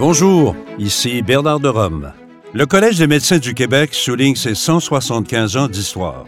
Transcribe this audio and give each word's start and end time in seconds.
Bonjour, 0.00 0.56
ici 0.78 1.20
Bernard 1.20 1.60
de 1.60 1.68
Rome. 1.68 2.14
Le 2.54 2.64
Collège 2.64 2.96
des 2.96 3.06
médecins 3.06 3.36
du 3.36 3.52
Québec 3.52 3.90
souligne 3.92 4.34
ses 4.34 4.54
175 4.54 5.58
ans 5.58 5.68
d'histoire. 5.68 6.24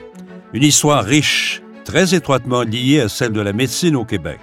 Une 0.52 0.62
histoire 0.62 1.02
riche, 1.02 1.62
très 1.82 2.14
étroitement 2.14 2.64
liée 2.64 3.00
à 3.00 3.08
celle 3.08 3.32
de 3.32 3.40
la 3.40 3.54
médecine 3.54 3.96
au 3.96 4.04
Québec. 4.04 4.40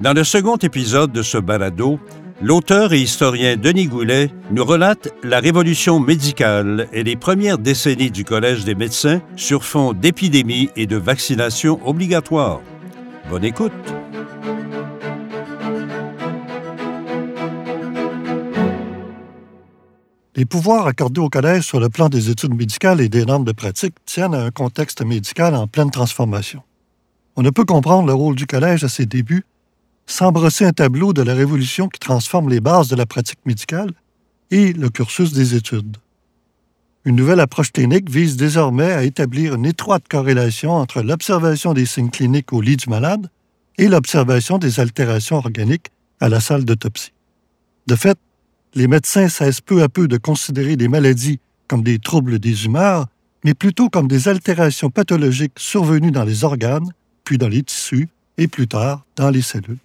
Dans 0.00 0.12
le 0.12 0.22
second 0.22 0.54
épisode 0.58 1.10
de 1.10 1.22
ce 1.22 1.38
balado, 1.38 1.98
l'auteur 2.40 2.92
et 2.92 3.00
historien 3.00 3.56
Denis 3.56 3.88
Goulet 3.88 4.30
nous 4.52 4.64
relate 4.64 5.08
la 5.24 5.40
révolution 5.40 5.98
médicale 5.98 6.86
et 6.92 7.02
les 7.02 7.16
premières 7.16 7.58
décennies 7.58 8.12
du 8.12 8.24
Collège 8.24 8.64
des 8.64 8.76
médecins 8.76 9.20
sur 9.34 9.64
fond 9.64 9.92
d'épidémie 9.92 10.70
et 10.76 10.86
de 10.86 10.96
vaccination 10.96 11.80
obligatoire. 11.84 12.60
Bonne 13.28 13.44
écoute. 13.44 13.72
Les 20.36 20.44
pouvoirs 20.44 20.86
accordés 20.86 21.20
au 21.22 21.30
Collège 21.30 21.64
sur 21.64 21.80
le 21.80 21.88
plan 21.88 22.10
des 22.10 22.28
études 22.28 22.54
médicales 22.54 23.00
et 23.00 23.08
des 23.08 23.24
normes 23.24 23.46
de 23.46 23.52
pratique 23.52 23.94
tiennent 24.04 24.34
à 24.34 24.42
un 24.42 24.50
contexte 24.50 25.02
médical 25.02 25.54
en 25.54 25.66
pleine 25.66 25.90
transformation. 25.90 26.62
On 27.36 27.42
ne 27.42 27.48
peut 27.48 27.64
comprendre 27.64 28.06
le 28.06 28.12
rôle 28.12 28.36
du 28.36 28.46
Collège 28.46 28.84
à 28.84 28.90
ses 28.90 29.06
débuts 29.06 29.46
sans 30.04 30.32
brosser 30.32 30.66
un 30.66 30.72
tableau 30.72 31.14
de 31.14 31.22
la 31.22 31.34
révolution 31.34 31.88
qui 31.88 31.98
transforme 31.98 32.50
les 32.50 32.60
bases 32.60 32.88
de 32.88 32.96
la 32.96 33.06
pratique 33.06 33.40
médicale 33.46 33.92
et 34.50 34.74
le 34.74 34.90
cursus 34.90 35.32
des 35.32 35.54
études. 35.54 35.96
Une 37.06 37.16
nouvelle 37.16 37.40
approche 37.40 37.72
clinique 37.72 38.10
vise 38.10 38.36
désormais 38.36 38.92
à 38.92 39.04
établir 39.04 39.54
une 39.54 39.64
étroite 39.64 40.04
corrélation 40.06 40.72
entre 40.72 41.00
l'observation 41.00 41.72
des 41.72 41.86
signes 41.86 42.10
cliniques 42.10 42.52
au 42.52 42.60
lit 42.60 42.76
du 42.76 42.90
malade 42.90 43.30
et 43.78 43.88
l'observation 43.88 44.58
des 44.58 44.80
altérations 44.80 45.36
organiques 45.36 45.90
à 46.20 46.28
la 46.28 46.40
salle 46.40 46.64
d'autopsie. 46.64 47.12
De 47.86 47.96
fait, 47.96 48.18
les 48.76 48.88
médecins 48.88 49.28
cessent 49.30 49.62
peu 49.62 49.82
à 49.82 49.88
peu 49.88 50.06
de 50.06 50.18
considérer 50.18 50.76
les 50.76 50.86
maladies 50.86 51.40
comme 51.66 51.82
des 51.82 51.98
troubles 51.98 52.38
des 52.38 52.66
humeurs, 52.66 53.06
mais 53.42 53.54
plutôt 53.54 53.88
comme 53.88 54.06
des 54.06 54.28
altérations 54.28 54.90
pathologiques 54.90 55.58
survenues 55.58 56.10
dans 56.10 56.24
les 56.24 56.44
organes, 56.44 56.92
puis 57.24 57.38
dans 57.38 57.48
les 57.48 57.62
tissus, 57.62 58.08
et 58.36 58.48
plus 58.48 58.68
tard 58.68 59.04
dans 59.16 59.30
les 59.30 59.40
cellules. 59.40 59.78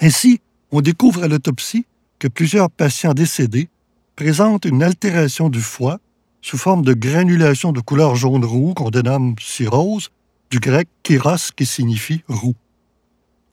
Ainsi, 0.00 0.40
on 0.72 0.80
découvre 0.80 1.22
à 1.22 1.28
l'autopsie 1.28 1.86
que 2.18 2.26
plusieurs 2.26 2.70
patients 2.70 3.14
décédés 3.14 3.68
présentent 4.16 4.64
une 4.64 4.82
altération 4.82 5.48
du 5.48 5.60
foie 5.60 6.00
sous 6.42 6.58
forme 6.58 6.84
de 6.84 6.92
granulation 6.92 7.70
de 7.70 7.80
couleur 7.80 8.16
jaune-roux 8.16 8.74
qu'on 8.74 8.90
dénomme 8.90 9.36
cirrhose, 9.40 10.10
du 10.50 10.58
grec 10.58 10.88
kéros 11.04 11.52
qui 11.54 11.66
signifie 11.66 12.24
roux. 12.26 12.56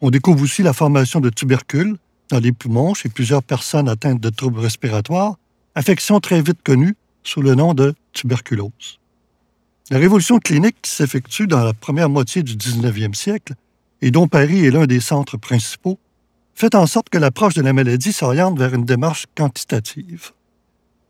On 0.01 0.09
découvre 0.09 0.43
aussi 0.43 0.63
la 0.63 0.73
formation 0.73 1.19
de 1.19 1.29
tubercules 1.29 1.97
dans 2.29 2.39
les 2.39 2.51
poumons 2.51 2.93
chez 2.93 3.09
plusieurs 3.09 3.43
personnes 3.43 3.89
atteintes 3.89 4.19
de 4.19 4.29
troubles 4.29 4.59
respiratoires, 4.59 5.37
affection 5.75 6.19
très 6.19 6.41
vite 6.41 6.61
connue 6.63 6.95
sous 7.23 7.41
le 7.41 7.55
nom 7.55 7.73
de 7.73 7.93
tuberculose. 8.13 8.99
La 9.89 9.99
révolution 9.99 10.39
clinique 10.39 10.77
qui 10.81 10.91
s'effectue 10.91 11.47
dans 11.47 11.63
la 11.63 11.73
première 11.73 12.09
moitié 12.09 12.43
du 12.43 12.55
19e 12.55 13.13
siècle, 13.13 13.53
et 14.01 14.11
dont 14.11 14.27
Paris 14.27 14.65
est 14.65 14.71
l'un 14.71 14.85
des 14.85 14.99
centres 14.99 15.37
principaux, 15.37 15.97
fait 16.53 16.75
en 16.75 16.87
sorte 16.87 17.09
que 17.09 17.17
l'approche 17.17 17.53
de 17.53 17.61
la 17.61 17.73
maladie 17.73 18.11
s'oriente 18.11 18.57
vers 18.57 18.73
une 18.73 18.85
démarche 18.85 19.25
quantitative. 19.35 20.31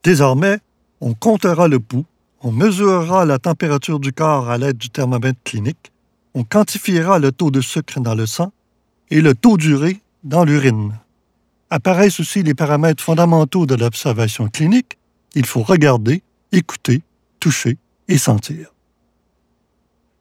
Désormais, 0.03 0.59
on 1.01 1.13
comptera 1.13 1.67
le 1.67 1.79
pouls, 1.79 2.05
on 2.41 2.51
mesurera 2.51 3.25
la 3.25 3.39
température 3.39 3.99
du 3.99 4.13
corps 4.13 4.49
à 4.49 4.57
l'aide 4.57 4.77
du 4.77 4.89
thermomètre 4.89 5.39
clinique, 5.43 5.91
on 6.33 6.43
quantifiera 6.43 7.17
le 7.17 7.31
taux 7.31 7.49
de 7.49 7.61
sucre 7.61 7.99
dans 7.99 8.15
le 8.15 8.25
sang 8.25 8.51
et 9.09 9.21
le 9.21 9.33
taux 9.33 9.57
d'urée 9.57 10.01
dans 10.23 10.43
l'urine 10.43 10.93
apparaissent 11.69 12.19
aussi 12.19 12.43
les 12.43 12.53
paramètres 12.53 13.03
fondamentaux 13.03 13.65
de 13.65 13.75
l'observation 13.75 14.47
clinique, 14.47 14.97
il 15.35 15.45
faut 15.45 15.63
regarder, 15.63 16.23
écouter, 16.51 17.01
toucher 17.39 17.77
et 18.07 18.17
sentir. 18.17 18.73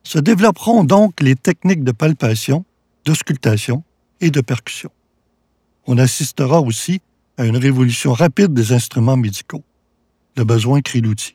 Se 0.03 0.19
développeront 0.19 0.85
donc 0.85 1.21
les 1.21 1.35
techniques 1.35 1.85
de 1.85 1.93
palpation, 1.93 2.65
d'auscultation 3.05 3.83
et 4.21 4.31
de 4.31 4.41
percussion. 4.41 4.91
On 5.87 5.99
assistera 5.99 6.61
aussi 6.61 7.01
à 7.39 7.45
une 7.45 7.56
révolution 7.56 8.12
rapide 8.12 8.53
des 8.53 8.73
instruments 8.73 9.17
médicaux. 9.17 9.62
Le 10.37 10.45
besoin 10.45 10.81
crée 10.81 11.01
l'outil. 11.01 11.35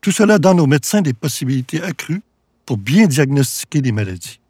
Tout 0.00 0.12
cela 0.12 0.38
donne 0.38 0.60
aux 0.60 0.66
médecins 0.66 1.02
des 1.02 1.12
possibilités 1.12 1.82
accrues 1.82 2.22
pour 2.66 2.76
bien 2.76 3.06
diagnostiquer 3.06 3.80
les 3.80 3.92
maladies. 3.92 4.40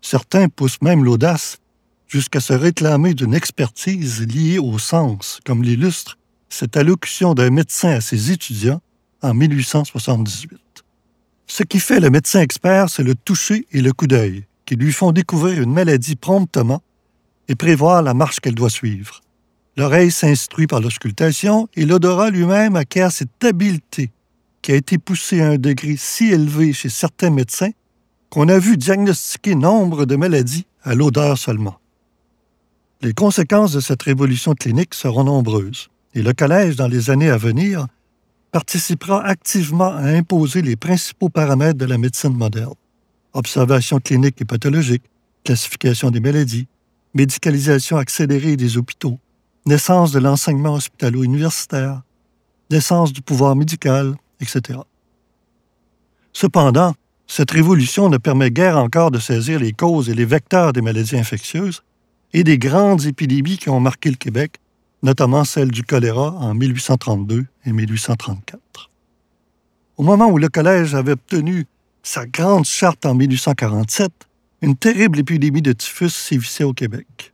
Certains 0.00 0.48
poussent 0.48 0.82
même 0.82 1.04
l'audace 1.04 1.58
jusqu'à 2.06 2.40
se 2.40 2.52
réclamer 2.52 3.14
d'une 3.14 3.34
expertise 3.34 4.26
liée 4.26 4.58
au 4.58 4.78
sens, 4.78 5.40
comme 5.44 5.62
l'illustre 5.62 6.18
cette 6.48 6.76
allocution 6.76 7.34
d'un 7.34 7.50
médecin 7.50 7.90
à 7.90 8.00
ses 8.00 8.30
étudiants 8.30 8.80
en 9.22 9.34
1878. 9.34 10.60
Ce 11.46 11.62
qui 11.62 11.80
fait 11.80 12.00
le 12.00 12.10
médecin 12.10 12.40
expert, 12.40 12.88
c'est 12.88 13.02
le 13.02 13.14
toucher 13.14 13.66
et 13.72 13.80
le 13.80 13.92
coup 13.92 14.06
d'œil, 14.06 14.44
qui 14.64 14.76
lui 14.76 14.92
font 14.92 15.12
découvrir 15.12 15.62
une 15.62 15.72
maladie 15.72 16.16
promptement 16.16 16.82
et 17.48 17.54
prévoir 17.54 18.02
la 18.02 18.14
marche 18.14 18.40
qu'elle 18.40 18.54
doit 18.54 18.70
suivre. 18.70 19.20
L'oreille 19.76 20.10
s'instruit 20.10 20.66
par 20.66 20.80
l'auscultation 20.80 21.68
et 21.76 21.84
l'odorat 21.84 22.30
lui-même 22.30 22.76
acquiert 22.76 23.12
cette 23.12 23.44
habileté 23.44 24.10
qui 24.62 24.72
a 24.72 24.76
été 24.76 24.98
poussée 24.98 25.42
à 25.42 25.50
un 25.50 25.58
degré 25.58 25.96
si 25.96 26.32
élevé 26.32 26.72
chez 26.72 26.88
certains 26.88 27.30
médecins 27.30 27.70
qu'on 28.30 28.48
a 28.48 28.58
vu 28.58 28.76
diagnostiquer 28.76 29.54
nombre 29.54 30.06
de 30.06 30.16
maladies 30.16 30.66
à 30.82 30.94
l'odeur 30.94 31.38
seulement. 31.38 31.78
Les 33.02 33.12
conséquences 33.12 33.72
de 33.72 33.80
cette 33.80 34.02
révolution 34.02 34.54
clinique 34.54 34.94
seront 34.94 35.24
nombreuses, 35.24 35.88
et 36.14 36.22
le 36.22 36.32
Collège, 36.32 36.76
dans 36.76 36.88
les 36.88 37.10
années 37.10 37.28
à 37.28 37.36
venir, 37.36 37.86
participera 38.52 39.22
activement 39.22 39.90
à 39.90 40.04
imposer 40.04 40.62
les 40.62 40.76
principaux 40.76 41.28
paramètres 41.28 41.78
de 41.78 41.84
la 41.84 41.98
médecine 41.98 42.32
moderne. 42.32 42.74
Observation 43.34 43.98
clinique 44.00 44.40
et 44.40 44.46
pathologique, 44.46 45.02
classification 45.44 46.10
des 46.10 46.20
maladies, 46.20 46.68
médicalisation 47.12 47.98
accélérée 47.98 48.56
des 48.56 48.78
hôpitaux, 48.78 49.18
naissance 49.66 50.10
de 50.10 50.18
l'enseignement 50.18 50.74
hospitalo-universitaire, 50.74 52.02
naissance 52.70 53.12
du 53.12 53.20
pouvoir 53.20 53.56
médical, 53.56 54.16
etc. 54.40 54.78
Cependant, 56.32 56.94
cette 57.26 57.50
révolution 57.50 58.08
ne 58.08 58.16
permet 58.16 58.50
guère 58.50 58.78
encore 58.78 59.10
de 59.10 59.18
saisir 59.18 59.60
les 59.60 59.72
causes 59.72 60.08
et 60.08 60.14
les 60.14 60.24
vecteurs 60.24 60.72
des 60.72 60.80
maladies 60.80 61.16
infectieuses, 61.16 61.82
et 62.36 62.44
des 62.44 62.58
grandes 62.58 63.06
épidémies 63.06 63.56
qui 63.56 63.70
ont 63.70 63.80
marqué 63.80 64.10
le 64.10 64.16
Québec, 64.16 64.60
notamment 65.02 65.44
celle 65.44 65.70
du 65.70 65.82
choléra 65.82 66.32
en 66.32 66.52
1832 66.52 67.46
et 67.64 67.72
1834. 67.72 68.90
Au 69.96 70.02
moment 70.02 70.26
où 70.26 70.36
le 70.36 70.50
Collège 70.50 70.94
avait 70.94 71.12
obtenu 71.12 71.64
sa 72.02 72.26
grande 72.26 72.66
charte 72.66 73.06
en 73.06 73.14
1847, 73.14 74.12
une 74.60 74.76
terrible 74.76 75.20
épidémie 75.20 75.62
de 75.62 75.72
typhus 75.72 76.10
sévissait 76.10 76.62
au 76.62 76.74
Québec. 76.74 77.32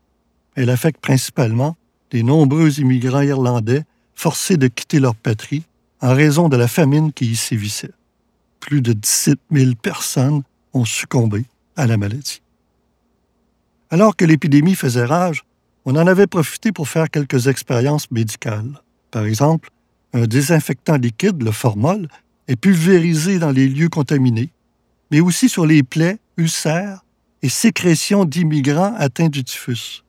Elle 0.54 0.70
affecte 0.70 1.00
principalement 1.00 1.76
les 2.12 2.22
nombreux 2.22 2.78
immigrants 2.78 3.22
irlandais 3.22 3.82
forcés 4.14 4.56
de 4.56 4.68
quitter 4.68 5.00
leur 5.00 5.16
patrie 5.16 5.64
en 6.00 6.14
raison 6.14 6.48
de 6.48 6.56
la 6.56 6.68
famine 6.68 7.12
qui 7.12 7.26
y 7.32 7.34
sévissait. 7.34 7.90
Plus 8.60 8.82
de 8.82 8.92
17 8.92 9.36
000 9.50 9.72
personnes 9.74 10.44
ont 10.72 10.84
succombé 10.84 11.44
à 11.74 11.88
la 11.88 11.96
maladie. 11.96 12.40
Alors 13.92 14.16
que 14.16 14.24
l'épidémie 14.24 14.74
faisait 14.74 15.04
rage, 15.04 15.44
on 15.84 15.96
en 15.96 16.06
avait 16.06 16.26
profité 16.26 16.72
pour 16.72 16.88
faire 16.88 17.10
quelques 17.10 17.46
expériences 17.48 18.10
médicales. 18.10 18.80
Par 19.10 19.26
exemple, 19.26 19.68
un 20.14 20.26
désinfectant 20.26 20.96
liquide, 20.96 21.42
le 21.42 21.50
formol, 21.50 22.08
est 22.48 22.56
pulvérisé 22.56 23.38
dans 23.38 23.50
les 23.50 23.68
lieux 23.68 23.90
contaminés, 23.90 24.48
mais 25.10 25.20
aussi 25.20 25.50
sur 25.50 25.66
les 25.66 25.82
plaies, 25.82 26.16
ulcères 26.38 27.04
et 27.42 27.50
sécrétions 27.50 28.24
d'immigrants 28.24 28.94
atteints 28.96 29.28
du 29.28 29.44
typhus. 29.44 30.02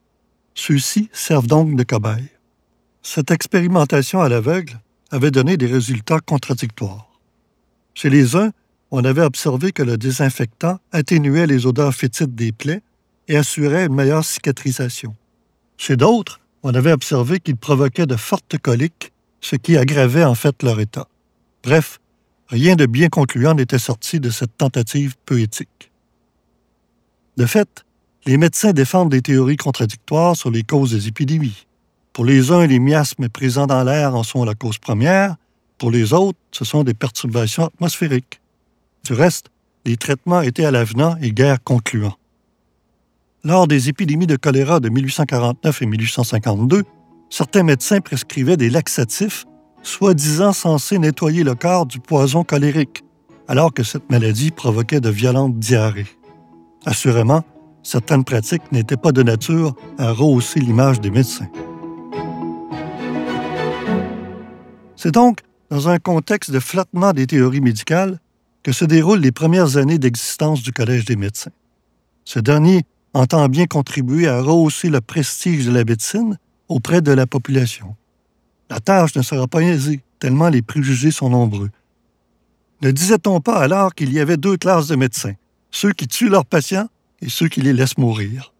Ceux-ci 0.54 1.10
servent 1.12 1.46
donc 1.46 1.76
de 1.76 1.82
cobayes. 1.82 2.30
Cette 3.02 3.30
expérimentation 3.30 4.22
à 4.22 4.30
l'aveugle 4.30 4.80
avait 5.10 5.30
donné 5.30 5.58
des 5.58 5.66
résultats 5.66 6.20
contradictoires. 6.20 7.10
Chez 7.92 8.08
les 8.08 8.34
uns, 8.34 8.50
on 8.90 9.04
avait 9.04 9.20
observé 9.20 9.72
que 9.72 9.82
le 9.82 9.98
désinfectant 9.98 10.78
atténuait 10.90 11.46
les 11.46 11.66
odeurs 11.66 11.94
fétides 11.94 12.34
des 12.34 12.52
plaies 12.52 12.80
et 13.28 13.36
assurait 13.36 13.86
une 13.86 13.94
meilleure 13.94 14.24
cicatrisation. 14.24 15.14
Chez 15.76 15.96
d'autres, 15.96 16.40
on 16.62 16.74
avait 16.74 16.92
observé 16.92 17.40
qu'ils 17.40 17.56
provoquaient 17.56 18.06
de 18.06 18.16
fortes 18.16 18.58
coliques, 18.58 19.12
ce 19.40 19.56
qui 19.56 19.76
aggravait 19.76 20.24
en 20.24 20.34
fait 20.34 20.62
leur 20.62 20.80
état. 20.80 21.08
Bref, 21.62 22.00
rien 22.48 22.76
de 22.76 22.86
bien 22.86 23.08
concluant 23.08 23.54
n'était 23.54 23.78
sorti 23.78 24.20
de 24.20 24.30
cette 24.30 24.56
tentative 24.56 25.14
peu 25.26 25.40
éthique. 25.40 25.90
De 27.36 27.46
fait, 27.46 27.84
les 28.26 28.38
médecins 28.38 28.72
défendent 28.72 29.10
des 29.10 29.22
théories 29.22 29.56
contradictoires 29.56 30.36
sur 30.36 30.50
les 30.50 30.62
causes 30.62 30.92
des 30.92 31.08
épidémies. 31.08 31.66
Pour 32.12 32.24
les 32.24 32.52
uns, 32.52 32.66
les 32.66 32.78
miasmes 32.78 33.28
présents 33.28 33.66
dans 33.66 33.82
l'air 33.84 34.14
en 34.14 34.22
sont 34.22 34.44
la 34.44 34.54
cause 34.54 34.78
première, 34.78 35.36
pour 35.78 35.90
les 35.90 36.12
autres, 36.12 36.38
ce 36.52 36.64
sont 36.64 36.84
des 36.84 36.94
perturbations 36.94 37.66
atmosphériques. 37.66 38.40
Du 39.04 39.12
reste, 39.12 39.50
les 39.84 39.96
traitements 39.96 40.40
étaient 40.40 40.64
à 40.64 40.70
l'avenant 40.70 41.16
et 41.20 41.32
guère 41.32 41.62
concluants. 41.62 42.16
Lors 43.46 43.68
des 43.68 43.90
épidémies 43.90 44.26
de 44.26 44.36
choléra 44.36 44.80
de 44.80 44.88
1849 44.88 45.82
et 45.82 45.86
1852, 45.86 46.84
certains 47.28 47.62
médecins 47.62 48.00
prescrivaient 48.00 48.56
des 48.56 48.70
laxatifs, 48.70 49.44
soi-disant 49.82 50.54
censés 50.54 50.98
nettoyer 50.98 51.44
le 51.44 51.54
corps 51.54 51.84
du 51.84 52.00
poison 52.00 52.42
colérique, 52.42 53.04
alors 53.46 53.74
que 53.74 53.82
cette 53.82 54.10
maladie 54.10 54.50
provoquait 54.50 55.02
de 55.02 55.10
violentes 55.10 55.58
diarrhées. 55.58 56.06
Assurément, 56.86 57.44
certaines 57.82 58.24
pratiques 58.24 58.72
n'étaient 58.72 58.96
pas 58.96 59.12
de 59.12 59.22
nature 59.22 59.76
à 59.98 60.10
rehausser 60.12 60.60
l'image 60.60 61.02
des 61.02 61.10
médecins. 61.10 61.50
C'est 64.96 65.12
donc 65.12 65.40
dans 65.68 65.90
un 65.90 65.98
contexte 65.98 66.50
de 66.50 66.60
flottement 66.60 67.12
des 67.12 67.26
théories 67.26 67.60
médicales 67.60 68.20
que 68.62 68.72
se 68.72 68.86
déroulent 68.86 69.20
les 69.20 69.32
premières 69.32 69.76
années 69.76 69.98
d'existence 69.98 70.62
du 70.62 70.72
Collège 70.72 71.04
des 71.04 71.16
médecins. 71.16 71.50
Ce 72.24 72.38
dernier 72.38 72.86
entend 73.14 73.48
bien 73.48 73.66
contribuer 73.66 74.26
à 74.26 74.42
rehausser 74.42 74.90
le 74.90 75.00
prestige 75.00 75.66
de 75.66 75.72
la 75.72 75.84
médecine 75.84 76.38
auprès 76.68 77.00
de 77.00 77.12
la 77.12 77.26
population. 77.26 77.96
La 78.68 78.80
tâche 78.80 79.14
ne 79.14 79.22
sera 79.22 79.46
pas 79.46 79.62
aisée, 79.62 80.02
tellement 80.18 80.48
les 80.48 80.62
préjugés 80.62 81.12
sont 81.12 81.30
nombreux. 81.30 81.70
Ne 82.82 82.90
disait-on 82.90 83.40
pas 83.40 83.58
alors 83.58 83.94
qu'il 83.94 84.12
y 84.12 84.20
avait 84.20 84.36
deux 84.36 84.56
classes 84.56 84.88
de 84.88 84.96
médecins, 84.96 85.34
ceux 85.70 85.92
qui 85.92 86.08
tuent 86.08 86.28
leurs 86.28 86.44
patients 86.44 86.88
et 87.20 87.28
ceux 87.28 87.48
qui 87.48 87.60
les 87.60 87.72
laissent 87.72 87.98
mourir? 87.98 88.52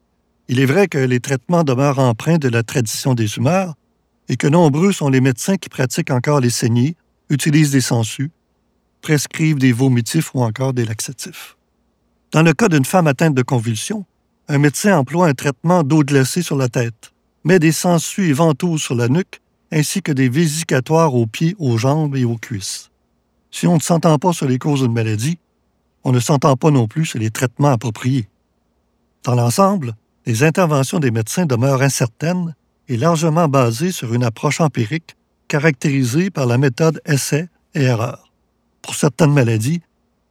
Il 0.49 0.61
est 0.61 0.67
vrai 0.67 0.89
que 0.89 0.99
les 0.99 1.21
traitements 1.21 1.65
demeurent 1.65 1.99
empreints 1.99 2.39
de 2.39 2.49
la 2.49 2.63
tradition 2.63 3.15
des 3.15 3.37
humeurs 3.37 3.75
et 4.29 4.37
que 4.37 4.47
nombreux 4.47 4.93
sont 4.93 5.09
les 5.09 5.21
médecins 5.21 5.57
qui 5.57 5.69
pratiquent 5.69 6.11
encore 6.11 6.41
les 6.41 6.51
saignées, 6.51 6.97
utilisent 7.29 7.73
des 7.73 7.81
sangsues, 7.81 8.31
prescrivent 9.01 9.59
des 9.59 9.73
vomitifs 9.73 10.35
ou 10.35 10.43
encore 10.43 10.75
des 10.75 10.85
laxatifs. 10.85 11.57
Dans 12.33 12.43
le 12.43 12.53
cas 12.53 12.69
d'une 12.69 12.85
femme 12.85 13.07
atteinte 13.07 13.35
de 13.35 13.43
convulsions, 13.43 14.05
un 14.49 14.59
médecin 14.59 14.99
emploie 14.99 15.29
un 15.29 15.35
traitement 15.35 15.83
d'eau 15.83 16.03
glacée 16.03 16.43
sur 16.43 16.57
la 16.57 16.69
tête, 16.69 17.13
met 17.45 17.59
des 17.59 17.73
sangsues 17.73 18.29
et 18.29 18.33
ventouses 18.33 18.83
sur 18.83 18.95
la 18.95 19.09
nuque, 19.09 19.41
ainsi 19.73 20.03
que 20.03 20.13
des 20.13 20.29
vésicatoires 20.29 21.15
aux 21.15 21.27
pieds, 21.27 21.57
aux 21.59 21.79
jambes 21.79 22.17
et 22.17 22.25
aux 22.25 22.37
cuisses. 22.37 22.91
Si 23.51 23.67
on 23.67 23.77
ne 23.77 23.81
s'entend 23.81 24.19
pas 24.19 24.33
sur 24.33 24.47
les 24.47 24.59
causes 24.59 24.83
d'une 24.83 24.93
maladie, 24.93 25.39
on 26.05 26.13
ne 26.13 26.21
s'entend 26.21 26.57
pas 26.57 26.71
non 26.71 26.87
plus 26.87 27.07
sur 27.07 27.19
les 27.19 27.31
traitements 27.31 27.71
appropriés. 27.71 28.29
Dans 29.23 29.35
l'ensemble, 29.35 29.95
les 30.27 30.43
interventions 30.43 30.99
des 30.99 31.11
médecins 31.11 31.47
demeurent 31.47 31.83
incertaines 31.83 32.55
et 32.89 32.97
largement 32.97 33.49
basées 33.49 33.93
sur 33.93 34.13
une 34.13 34.25
approche 34.25 34.61
empirique 34.61 35.17
caractérisée 35.49 36.31
par 36.31 36.47
la 36.47 36.59
méthode 36.59 37.01
essai 37.07 37.49
et 37.75 37.83
erreur. 37.83 38.31
Pour 38.83 38.95
certaines 38.95 39.33
maladies, 39.33 39.81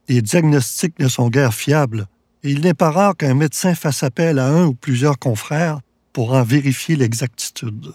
les 0.08 0.22
diagnostics 0.22 1.00
ne 1.00 1.08
sont 1.08 1.30
guère 1.30 1.54
fiables 1.54 2.08
il 2.44 2.62
n'est 2.62 2.74
pas 2.74 2.92
rare 2.92 3.16
qu'un 3.16 3.34
médecin 3.34 3.74
fasse 3.74 4.04
appel 4.04 4.38
à 4.38 4.48
un 4.48 4.66
ou 4.66 4.74
plusieurs 4.74 5.18
confrères 5.18 5.80
pour 6.12 6.34
en 6.34 6.44
vérifier 6.44 6.96
l'exactitude. 6.96 7.94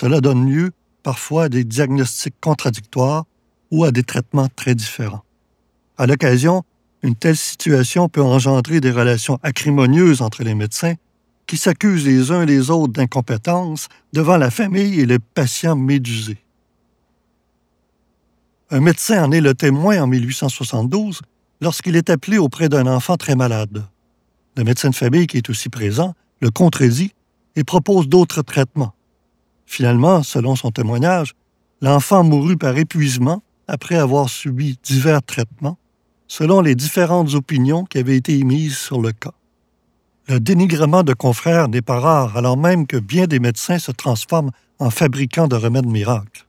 Cela 0.00 0.20
donne 0.20 0.48
lieu 0.48 0.72
parfois 1.02 1.44
à 1.44 1.48
des 1.48 1.64
diagnostics 1.64 2.34
contradictoires 2.40 3.24
ou 3.70 3.84
à 3.84 3.90
des 3.90 4.02
traitements 4.02 4.48
très 4.54 4.74
différents. 4.74 5.24
À 5.96 6.06
l'occasion, 6.06 6.64
une 7.02 7.14
telle 7.14 7.36
situation 7.36 8.08
peut 8.08 8.22
engendrer 8.22 8.80
des 8.80 8.90
relations 8.90 9.38
acrimonieuses 9.42 10.20
entre 10.20 10.42
les 10.42 10.54
médecins 10.54 10.94
qui 11.46 11.56
s'accusent 11.56 12.06
les 12.06 12.30
uns 12.30 12.44
les 12.44 12.70
autres 12.70 12.92
d'incompétence 12.92 13.88
devant 14.12 14.36
la 14.36 14.50
famille 14.50 15.00
et 15.00 15.06
le 15.06 15.18
patient 15.18 15.76
médusé. 15.76 16.36
Un 18.70 18.80
médecin 18.80 19.24
en 19.24 19.32
est 19.32 19.40
le 19.40 19.54
témoin 19.54 20.02
en 20.02 20.06
1872 20.06 21.22
lorsqu'il 21.60 21.96
est 21.96 22.10
appelé 22.10 22.38
auprès 22.38 22.68
d'un 22.68 22.86
enfant 22.86 23.16
très 23.16 23.34
malade. 23.34 23.84
Le 24.56 24.64
médecin 24.64 24.90
de 24.90 24.94
famille 24.94 25.26
qui 25.26 25.36
est 25.36 25.50
aussi 25.50 25.68
présent 25.68 26.14
le 26.40 26.50
contredit 26.50 27.12
et 27.56 27.64
propose 27.64 28.08
d'autres 28.08 28.42
traitements. 28.42 28.94
Finalement, 29.66 30.22
selon 30.22 30.56
son 30.56 30.70
témoignage, 30.70 31.34
l'enfant 31.80 32.24
mourut 32.24 32.56
par 32.56 32.76
épuisement 32.76 33.42
après 33.66 33.96
avoir 33.96 34.28
subi 34.28 34.78
divers 34.82 35.22
traitements, 35.22 35.78
selon 36.26 36.60
les 36.60 36.74
différentes 36.74 37.34
opinions 37.34 37.84
qui 37.84 37.98
avaient 37.98 38.16
été 38.16 38.38
émises 38.38 38.76
sur 38.76 39.00
le 39.00 39.12
cas. 39.12 39.34
Le 40.28 40.40
dénigrement 40.40 41.02
de 41.02 41.14
confrères 41.14 41.68
n'est 41.68 41.82
pas 41.82 42.00
rare, 42.00 42.36
alors 42.36 42.56
même 42.56 42.86
que 42.86 42.98
bien 42.98 43.26
des 43.26 43.38
médecins 43.38 43.78
se 43.78 43.92
transforment 43.92 44.50
en 44.78 44.90
fabricants 44.90 45.48
de 45.48 45.56
remèdes 45.56 45.86
miracles. 45.86 46.46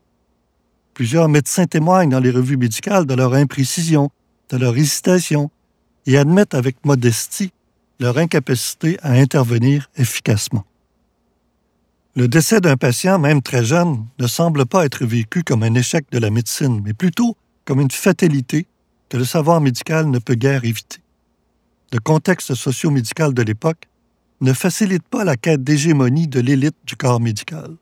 Plusieurs 0.93 1.29
médecins 1.29 1.65
témoignent 1.65 2.09
dans 2.09 2.19
les 2.19 2.31
revues 2.31 2.57
médicales 2.57 3.05
de 3.05 3.13
leur 3.13 3.33
imprécision, 3.33 4.09
de 4.49 4.57
leur 4.57 4.77
hésitation 4.77 5.49
et 6.05 6.17
admettent 6.17 6.55
avec 6.55 6.83
modestie 6.85 7.51
leur 7.99 8.17
incapacité 8.17 8.97
à 9.01 9.11
intervenir 9.11 9.89
efficacement. 9.97 10.65
Le 12.15 12.27
décès 12.27 12.59
d'un 12.59 12.77
patient, 12.77 13.19
même 13.19 13.41
très 13.41 13.63
jeune, 13.63 14.05
ne 14.19 14.27
semble 14.27 14.65
pas 14.65 14.85
être 14.85 15.05
vécu 15.05 15.43
comme 15.43 15.63
un 15.63 15.73
échec 15.73 16.05
de 16.11 16.17
la 16.17 16.29
médecine, 16.29 16.81
mais 16.83 16.93
plutôt 16.93 17.37
comme 17.65 17.81
une 17.81 17.91
fatalité 17.91 18.65
que 19.09 19.17
le 19.17 19.25
savoir 19.25 19.61
médical 19.61 20.09
ne 20.09 20.19
peut 20.19 20.35
guère 20.35 20.65
éviter. 20.65 20.99
Le 21.91 21.99
contexte 21.99 22.55
socio-médical 22.55 23.33
de 23.33 23.41
l'époque 23.41 23.87
ne 24.41 24.53
facilite 24.53 25.03
pas 25.03 25.23
la 25.23 25.35
quête 25.35 25.63
d'hégémonie 25.63 26.27
de 26.27 26.39
l'élite 26.39 26.75
du 26.85 26.95
corps 26.95 27.19
médical. 27.19 27.75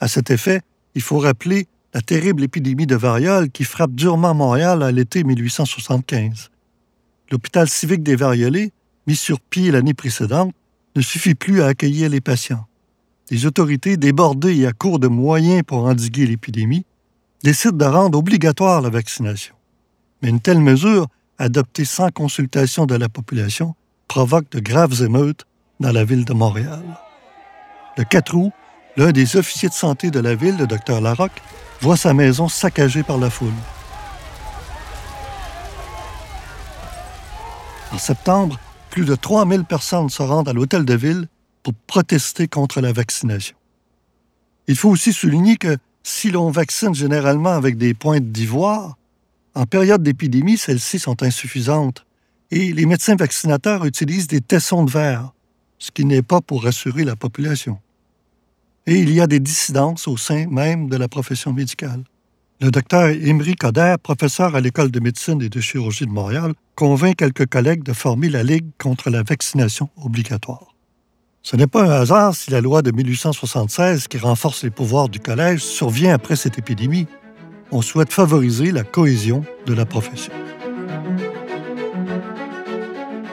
À 0.00 0.08
cet 0.08 0.30
effet, 0.30 0.62
il 0.94 1.02
faut 1.02 1.18
rappeler 1.18 1.66
la 1.96 2.02
terrible 2.02 2.44
épidémie 2.44 2.86
de 2.86 2.94
variole 2.94 3.50
qui 3.50 3.64
frappe 3.64 3.92
durement 3.92 4.34
Montréal 4.34 4.82
à 4.82 4.92
l'été 4.92 5.24
1875. 5.24 6.50
L'hôpital 7.30 7.70
civique 7.70 8.02
des 8.02 8.16
Variolets, 8.16 8.72
mis 9.06 9.16
sur 9.16 9.40
pied 9.40 9.70
l'année 9.70 9.94
précédente, 9.94 10.54
ne 10.94 11.00
suffit 11.00 11.34
plus 11.34 11.62
à 11.62 11.68
accueillir 11.68 12.10
les 12.10 12.20
patients. 12.20 12.66
Les 13.30 13.46
autorités, 13.46 13.96
débordées 13.96 14.54
et 14.58 14.66
à 14.66 14.74
court 14.74 14.98
de 14.98 15.08
moyens 15.08 15.62
pour 15.66 15.84
endiguer 15.84 16.26
l'épidémie, 16.26 16.84
décident 17.42 17.78
de 17.78 17.90
rendre 17.90 18.18
obligatoire 18.18 18.82
la 18.82 18.90
vaccination. 18.90 19.54
Mais 20.20 20.28
une 20.28 20.40
telle 20.40 20.60
mesure, 20.60 21.06
adoptée 21.38 21.86
sans 21.86 22.10
consultation 22.10 22.84
de 22.84 22.94
la 22.94 23.08
population, 23.08 23.74
provoque 24.06 24.50
de 24.50 24.60
graves 24.60 25.00
émeutes 25.02 25.46
dans 25.80 25.92
la 25.92 26.04
ville 26.04 26.26
de 26.26 26.34
Montréal. 26.34 26.84
Le 27.96 28.04
4 28.04 28.34
août, 28.34 28.52
l'un 28.96 29.12
des 29.12 29.36
officiers 29.36 29.68
de 29.68 29.74
santé 29.74 30.10
de 30.10 30.20
la 30.20 30.34
ville, 30.34 30.56
le 30.56 30.66
docteur 30.66 31.00
Larocque, 31.00 31.42
voit 31.80 31.96
sa 31.96 32.14
maison 32.14 32.48
saccagée 32.48 33.02
par 33.02 33.18
la 33.18 33.30
foule. 33.30 33.52
En 37.92 37.98
septembre, 37.98 38.58
plus 38.90 39.04
de 39.04 39.14
3000 39.14 39.64
personnes 39.64 40.08
se 40.08 40.22
rendent 40.22 40.48
à 40.48 40.52
l'hôtel 40.52 40.84
de 40.84 40.94
ville 40.94 41.28
pour 41.62 41.74
protester 41.86 42.48
contre 42.48 42.80
la 42.80 42.92
vaccination. 42.92 43.56
Il 44.68 44.76
faut 44.76 44.90
aussi 44.90 45.12
souligner 45.12 45.56
que 45.56 45.76
si 46.02 46.30
l'on 46.30 46.50
vaccine 46.50 46.94
généralement 46.94 47.50
avec 47.50 47.76
des 47.76 47.94
pointes 47.94 48.32
d'ivoire, 48.32 48.96
en 49.54 49.64
période 49.64 50.02
d'épidémie, 50.02 50.56
celles-ci 50.56 50.98
sont 50.98 51.22
insuffisantes 51.22 52.06
et 52.50 52.72
les 52.72 52.86
médecins 52.86 53.16
vaccinateurs 53.16 53.84
utilisent 53.84 54.28
des 54.28 54.40
tessons 54.40 54.84
de 54.84 54.90
verre, 54.90 55.32
ce 55.78 55.90
qui 55.90 56.04
n'est 56.04 56.22
pas 56.22 56.40
pour 56.40 56.64
rassurer 56.64 57.04
la 57.04 57.16
population 57.16 57.78
et 58.86 58.98
il 58.98 59.12
y 59.12 59.20
a 59.20 59.26
des 59.26 59.40
dissidences 59.40 60.06
au 60.08 60.16
sein 60.16 60.46
même 60.48 60.88
de 60.88 60.96
la 60.96 61.08
profession 61.08 61.52
médicale. 61.52 62.02
Le 62.60 62.70
docteur 62.70 63.08
Emery 63.08 63.54
Coder, 63.54 63.96
professeur 64.02 64.54
à 64.54 64.60
l'École 64.60 64.90
de 64.90 65.00
médecine 65.00 65.42
et 65.42 65.50
de 65.50 65.60
chirurgie 65.60 66.06
de 66.06 66.10
Montréal, 66.10 66.54
convainc 66.74 67.16
quelques 67.16 67.46
collègues 67.46 67.82
de 67.82 67.92
former 67.92 68.30
la 68.30 68.42
Ligue 68.42 68.70
contre 68.78 69.10
la 69.10 69.22
vaccination 69.22 69.90
obligatoire. 70.02 70.74
Ce 71.42 71.54
n'est 71.54 71.66
pas 71.66 71.84
un 71.84 72.00
hasard 72.00 72.34
si 72.34 72.50
la 72.50 72.60
loi 72.60 72.82
de 72.82 72.90
1876, 72.90 74.08
qui 74.08 74.18
renforce 74.18 74.64
les 74.64 74.70
pouvoirs 74.70 75.08
du 75.08 75.20
collège, 75.20 75.60
survient 75.60 76.14
après 76.14 76.34
cette 76.34 76.58
épidémie. 76.58 77.06
On 77.70 77.82
souhaite 77.82 78.12
favoriser 78.12 78.72
la 78.72 78.84
cohésion 78.84 79.44
de 79.66 79.74
la 79.74 79.84
profession. 79.84 80.32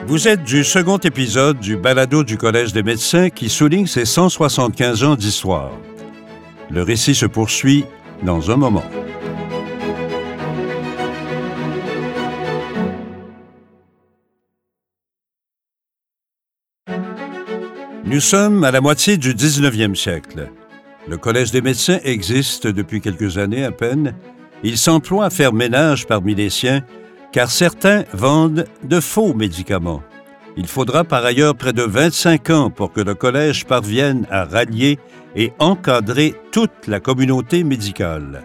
Vous 0.06 0.28
êtes 0.28 0.44
du 0.44 0.64
second 0.64 0.98
épisode 0.98 1.58
du 1.60 1.76
balado 1.76 2.24
du 2.24 2.36
Collège 2.36 2.74
des 2.74 2.82
médecins 2.82 3.30
qui 3.30 3.48
souligne 3.48 3.86
ses 3.86 4.04
175 4.04 5.02
ans 5.02 5.14
d'histoire. 5.14 5.72
Le 6.70 6.82
récit 6.82 7.14
se 7.14 7.24
poursuit 7.24 7.86
dans 8.22 8.50
un 8.50 8.56
moment. 8.56 8.84
Nous 18.04 18.20
sommes 18.20 18.62
à 18.62 18.70
la 18.70 18.82
moitié 18.82 19.16
du 19.16 19.32
19e 19.32 19.94
siècle. 19.94 20.50
Le 21.08 21.16
Collège 21.16 21.50
des 21.50 21.62
médecins 21.62 21.98
existe 22.04 22.66
depuis 22.66 23.00
quelques 23.00 23.38
années 23.38 23.64
à 23.64 23.72
peine. 23.72 24.14
Il 24.62 24.76
s'emploie 24.76 25.24
à 25.24 25.30
faire 25.30 25.54
ménage 25.54 26.06
parmi 26.06 26.34
les 26.34 26.50
siens 26.50 26.82
car 27.34 27.50
certains 27.50 28.04
vendent 28.12 28.64
de 28.84 29.00
faux 29.00 29.34
médicaments. 29.34 30.04
Il 30.56 30.68
faudra 30.68 31.02
par 31.02 31.24
ailleurs 31.24 31.56
près 31.56 31.72
de 31.72 31.82
25 31.82 32.50
ans 32.50 32.70
pour 32.70 32.92
que 32.92 33.00
le 33.00 33.16
collège 33.16 33.64
parvienne 33.64 34.24
à 34.30 34.44
rallier 34.44 35.00
et 35.34 35.52
encadrer 35.58 36.36
toute 36.52 36.86
la 36.86 37.00
communauté 37.00 37.64
médicale. 37.64 38.44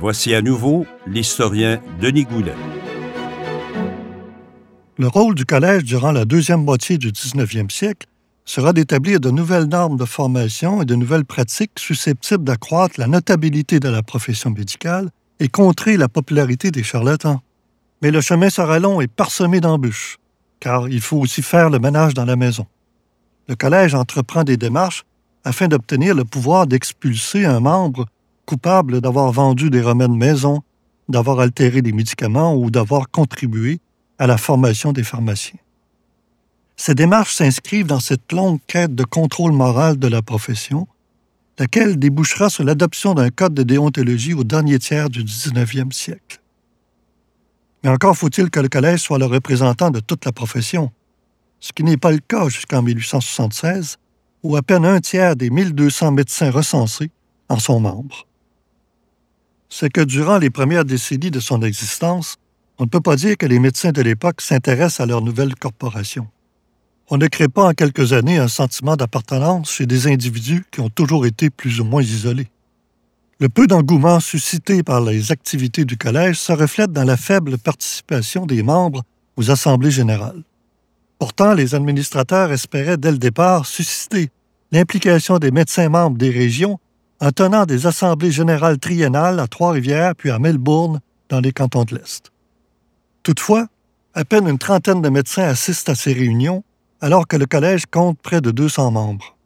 Voici 0.00 0.34
à 0.34 0.42
nouveau 0.42 0.84
l'historien 1.06 1.80
Denis 2.00 2.24
Goulet. 2.24 2.56
Le 4.98 5.06
rôle 5.06 5.36
du 5.36 5.46
collège 5.46 5.84
durant 5.84 6.10
la 6.10 6.24
deuxième 6.24 6.64
moitié 6.64 6.98
du 6.98 7.12
19e 7.12 7.70
siècle 7.70 8.08
sera 8.44 8.72
d'établir 8.72 9.20
de 9.20 9.30
nouvelles 9.30 9.66
normes 9.66 9.96
de 9.96 10.04
formation 10.04 10.82
et 10.82 10.84
de 10.84 10.96
nouvelles 10.96 11.24
pratiques 11.24 11.78
susceptibles 11.78 12.42
d'accroître 12.42 12.98
la 12.98 13.06
notabilité 13.06 13.78
de 13.78 13.88
la 13.88 14.02
profession 14.02 14.50
médicale 14.50 15.10
et 15.38 15.46
contrer 15.46 15.96
la 15.96 16.08
popularité 16.08 16.72
des 16.72 16.82
charlatans. 16.82 17.40
Mais 18.04 18.10
le 18.10 18.20
chemin 18.20 18.50
sera 18.50 18.78
long 18.80 19.00
et 19.00 19.06
parsemé 19.06 19.62
d'embûches, 19.62 20.18
car 20.60 20.90
il 20.90 21.00
faut 21.00 21.16
aussi 21.16 21.40
faire 21.40 21.70
le 21.70 21.78
ménage 21.78 22.12
dans 22.12 22.26
la 22.26 22.36
maison. 22.36 22.66
Le 23.48 23.56
collège 23.56 23.94
entreprend 23.94 24.44
des 24.44 24.58
démarches 24.58 25.06
afin 25.42 25.68
d'obtenir 25.68 26.14
le 26.14 26.26
pouvoir 26.26 26.66
d'expulser 26.66 27.46
un 27.46 27.60
membre 27.60 28.04
coupable 28.44 29.00
d'avoir 29.00 29.32
vendu 29.32 29.70
des 29.70 29.80
remèdes 29.80 30.10
maison, 30.10 30.62
d'avoir 31.08 31.40
altéré 31.40 31.80
des 31.80 31.92
médicaments 31.92 32.54
ou 32.54 32.70
d'avoir 32.70 33.10
contribué 33.10 33.80
à 34.18 34.26
la 34.26 34.36
formation 34.36 34.92
des 34.92 35.02
pharmaciens. 35.02 35.60
Ces 36.76 36.94
démarches 36.94 37.32
s'inscrivent 37.32 37.86
dans 37.86 38.00
cette 38.00 38.32
longue 38.32 38.60
quête 38.66 38.94
de 38.94 39.04
contrôle 39.04 39.52
moral 39.52 39.98
de 39.98 40.08
la 40.08 40.20
profession, 40.20 40.86
laquelle 41.58 41.98
débouchera 41.98 42.50
sur 42.50 42.64
l'adoption 42.64 43.14
d'un 43.14 43.30
code 43.30 43.54
de 43.54 43.62
déontologie 43.62 44.34
au 44.34 44.44
dernier 44.44 44.78
tiers 44.78 45.08
du 45.08 45.24
19e 45.24 45.90
siècle. 45.90 46.42
Mais 47.84 47.90
encore 47.90 48.16
faut-il 48.16 48.48
que 48.48 48.60
le 48.60 48.70
collège 48.70 49.00
soit 49.00 49.18
le 49.18 49.26
représentant 49.26 49.90
de 49.90 50.00
toute 50.00 50.24
la 50.24 50.32
profession, 50.32 50.90
ce 51.60 51.72
qui 51.72 51.84
n'est 51.84 51.98
pas 51.98 52.12
le 52.12 52.18
cas 52.18 52.48
jusqu'en 52.48 52.80
1876, 52.80 53.98
où 54.42 54.56
à 54.56 54.62
peine 54.62 54.86
un 54.86 55.00
tiers 55.00 55.36
des 55.36 55.50
1200 55.50 56.12
médecins 56.12 56.50
recensés 56.50 57.10
en 57.50 57.58
sont 57.58 57.80
membres. 57.80 58.26
C'est 59.68 59.90
que 59.90 60.00
durant 60.00 60.38
les 60.38 60.50
premières 60.50 60.86
décennies 60.86 61.30
de 61.30 61.40
son 61.40 61.60
existence, 61.60 62.36
on 62.78 62.84
ne 62.84 62.88
peut 62.88 63.02
pas 63.02 63.16
dire 63.16 63.36
que 63.36 63.46
les 63.46 63.58
médecins 63.58 63.92
de 63.92 64.02
l'époque 64.02 64.40
s'intéressent 64.40 65.00
à 65.00 65.06
leur 65.06 65.20
nouvelle 65.20 65.54
corporation. 65.54 66.26
On 67.10 67.18
ne 67.18 67.26
crée 67.26 67.48
pas 67.48 67.68
en 67.68 67.72
quelques 67.72 68.14
années 68.14 68.38
un 68.38 68.48
sentiment 68.48 68.96
d'appartenance 68.96 69.70
chez 69.70 69.84
des 69.84 70.06
individus 70.06 70.64
qui 70.70 70.80
ont 70.80 70.88
toujours 70.88 71.26
été 71.26 71.50
plus 71.50 71.80
ou 71.80 71.84
moins 71.84 72.02
isolés. 72.02 72.48
Le 73.44 73.50
peu 73.50 73.66
d'engouement 73.66 74.20
suscité 74.20 74.82
par 74.82 75.02
les 75.02 75.30
activités 75.30 75.84
du 75.84 75.98
collège 75.98 76.36
se 76.36 76.50
reflète 76.50 76.92
dans 76.92 77.04
la 77.04 77.18
faible 77.18 77.58
participation 77.58 78.46
des 78.46 78.62
membres 78.62 79.02
aux 79.36 79.50
assemblées 79.50 79.90
générales. 79.90 80.42
Pourtant, 81.18 81.52
les 81.52 81.74
administrateurs 81.74 82.52
espéraient 82.52 82.96
dès 82.96 83.12
le 83.12 83.18
départ 83.18 83.66
susciter 83.66 84.30
l'implication 84.72 85.38
des 85.38 85.50
médecins 85.50 85.90
membres 85.90 86.16
des 86.16 86.30
régions 86.30 86.78
en 87.20 87.32
tenant 87.32 87.66
des 87.66 87.86
assemblées 87.86 88.30
générales 88.30 88.78
triennales 88.78 89.38
à 89.38 89.46
Trois-Rivières 89.46 90.16
puis 90.16 90.30
à 90.30 90.38
Melbourne, 90.38 91.00
dans 91.28 91.40
les 91.40 91.52
cantons 91.52 91.84
de 91.84 91.96
l'Est. 91.96 92.32
Toutefois, 93.24 93.66
à 94.14 94.24
peine 94.24 94.48
une 94.48 94.56
trentaine 94.56 95.02
de 95.02 95.10
médecins 95.10 95.44
assistent 95.44 95.90
à 95.90 95.94
ces 95.94 96.14
réunions, 96.14 96.64
alors 97.02 97.28
que 97.28 97.36
le 97.36 97.44
collège 97.44 97.84
compte 97.90 98.18
près 98.22 98.40
de 98.40 98.50
200 98.50 98.90
membres. 98.90 99.36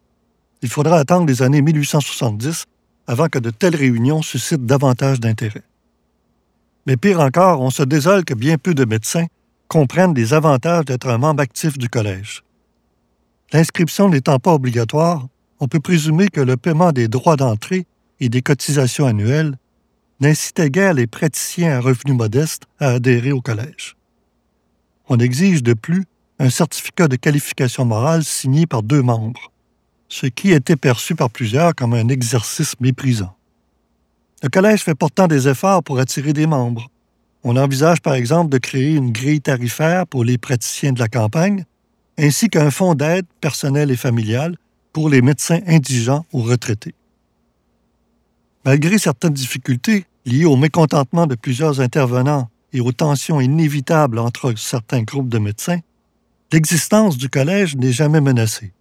Il 0.61 0.69
faudra 0.69 0.99
attendre 0.99 1.27
les 1.27 1.41
années 1.41 1.61
1870 1.61 2.65
avant 3.09 3.27
que 3.27 3.39
de 3.39 3.49
telles 3.49 3.75
réunions 3.75 4.21
suscitent 4.21 4.67
davantage 4.67 5.19
d'intérêt. 5.19 5.63
Mais 6.85 6.95
pire 6.95 7.19
encore, 7.21 7.59
on 7.59 7.71
se 7.71 7.81
désole 7.81 8.23
que 8.23 8.35
bien 8.35 8.59
peu 8.59 8.75
de 8.75 8.85
médecins 8.85 9.25
comprennent 9.67 10.13
les 10.13 10.35
avantages 10.35 10.85
d'être 10.85 11.09
un 11.09 11.17
membre 11.17 11.41
actif 11.41 11.79
du 11.79 11.89
collège. 11.89 12.43
L'inscription 13.51 14.09
n'étant 14.09 14.37
pas 14.37 14.53
obligatoire, 14.53 15.27
on 15.59 15.67
peut 15.67 15.79
présumer 15.79 16.27
que 16.27 16.39
le 16.39 16.55
paiement 16.55 16.91
des 16.91 17.07
droits 17.07 17.35
d'entrée 17.35 17.87
et 18.19 18.29
des 18.29 18.43
cotisations 18.43 19.07
annuelles 19.07 19.57
n'incitait 20.19 20.69
guère 20.69 20.93
les 20.93 21.07
praticiens 21.07 21.77
à 21.77 21.79
revenus 21.79 22.15
modestes 22.15 22.67
à 22.79 22.89
adhérer 22.89 23.31
au 23.31 23.41
collège. 23.41 23.97
On 25.07 25.17
exige 25.17 25.63
de 25.63 25.73
plus 25.73 26.05
un 26.37 26.51
certificat 26.51 27.07
de 27.07 27.15
qualification 27.15 27.85
morale 27.85 28.23
signé 28.23 28.67
par 28.67 28.83
deux 28.83 29.01
membres, 29.01 29.51
ce 30.09 30.25
qui 30.25 30.51
était 30.51 30.75
perçu 30.75 31.15
par 31.15 31.29
plusieurs 31.29 31.75
comme 31.75 31.93
un 31.93 32.09
exercice 32.09 32.73
méprisant. 32.79 33.35
Le 34.41 34.49
collège 34.49 34.81
fait 34.81 34.95
pourtant 34.95 35.27
des 35.27 35.47
efforts 35.47 35.83
pour 35.83 35.99
attirer 35.99 36.33
des 36.33 36.47
membres. 36.47 36.89
On 37.43 37.55
envisage 37.55 38.01
par 38.01 38.15
exemple 38.15 38.49
de 38.49 38.57
créer 38.57 38.95
une 38.95 39.11
grille 39.11 39.41
tarifaire 39.41 40.07
pour 40.07 40.23
les 40.23 40.37
praticiens 40.37 40.93
de 40.93 40.99
la 40.99 41.07
campagne, 41.07 41.65
ainsi 42.17 42.49
qu'un 42.49 42.71
fonds 42.71 42.95
d'aide 42.95 43.25
personnelle 43.39 43.91
et 43.91 43.95
familiale 43.95 44.57
pour 44.91 45.09
les 45.09 45.21
médecins 45.21 45.59
indigents 45.67 46.25
ou 46.33 46.41
retraités. 46.41 46.95
Malgré 48.65 48.97
certaines 48.97 49.33
difficultés 49.33 50.05
liées 50.25 50.45
au 50.45 50.57
mécontentement 50.57 51.27
de 51.27 51.35
plusieurs 51.35 51.79
intervenants 51.79 52.49
et 52.73 52.81
aux 52.81 52.91
tensions 52.91 53.39
inévitables 53.39 54.19
entre 54.19 54.53
certains 54.57 55.03
groupes 55.03 55.29
de 55.29 55.39
médecins, 55.39 55.79
l'existence 56.51 57.17
du 57.17 57.29
collège 57.29 57.75
n'est 57.77 57.93
jamais 57.93 58.21
menacée. 58.21 58.73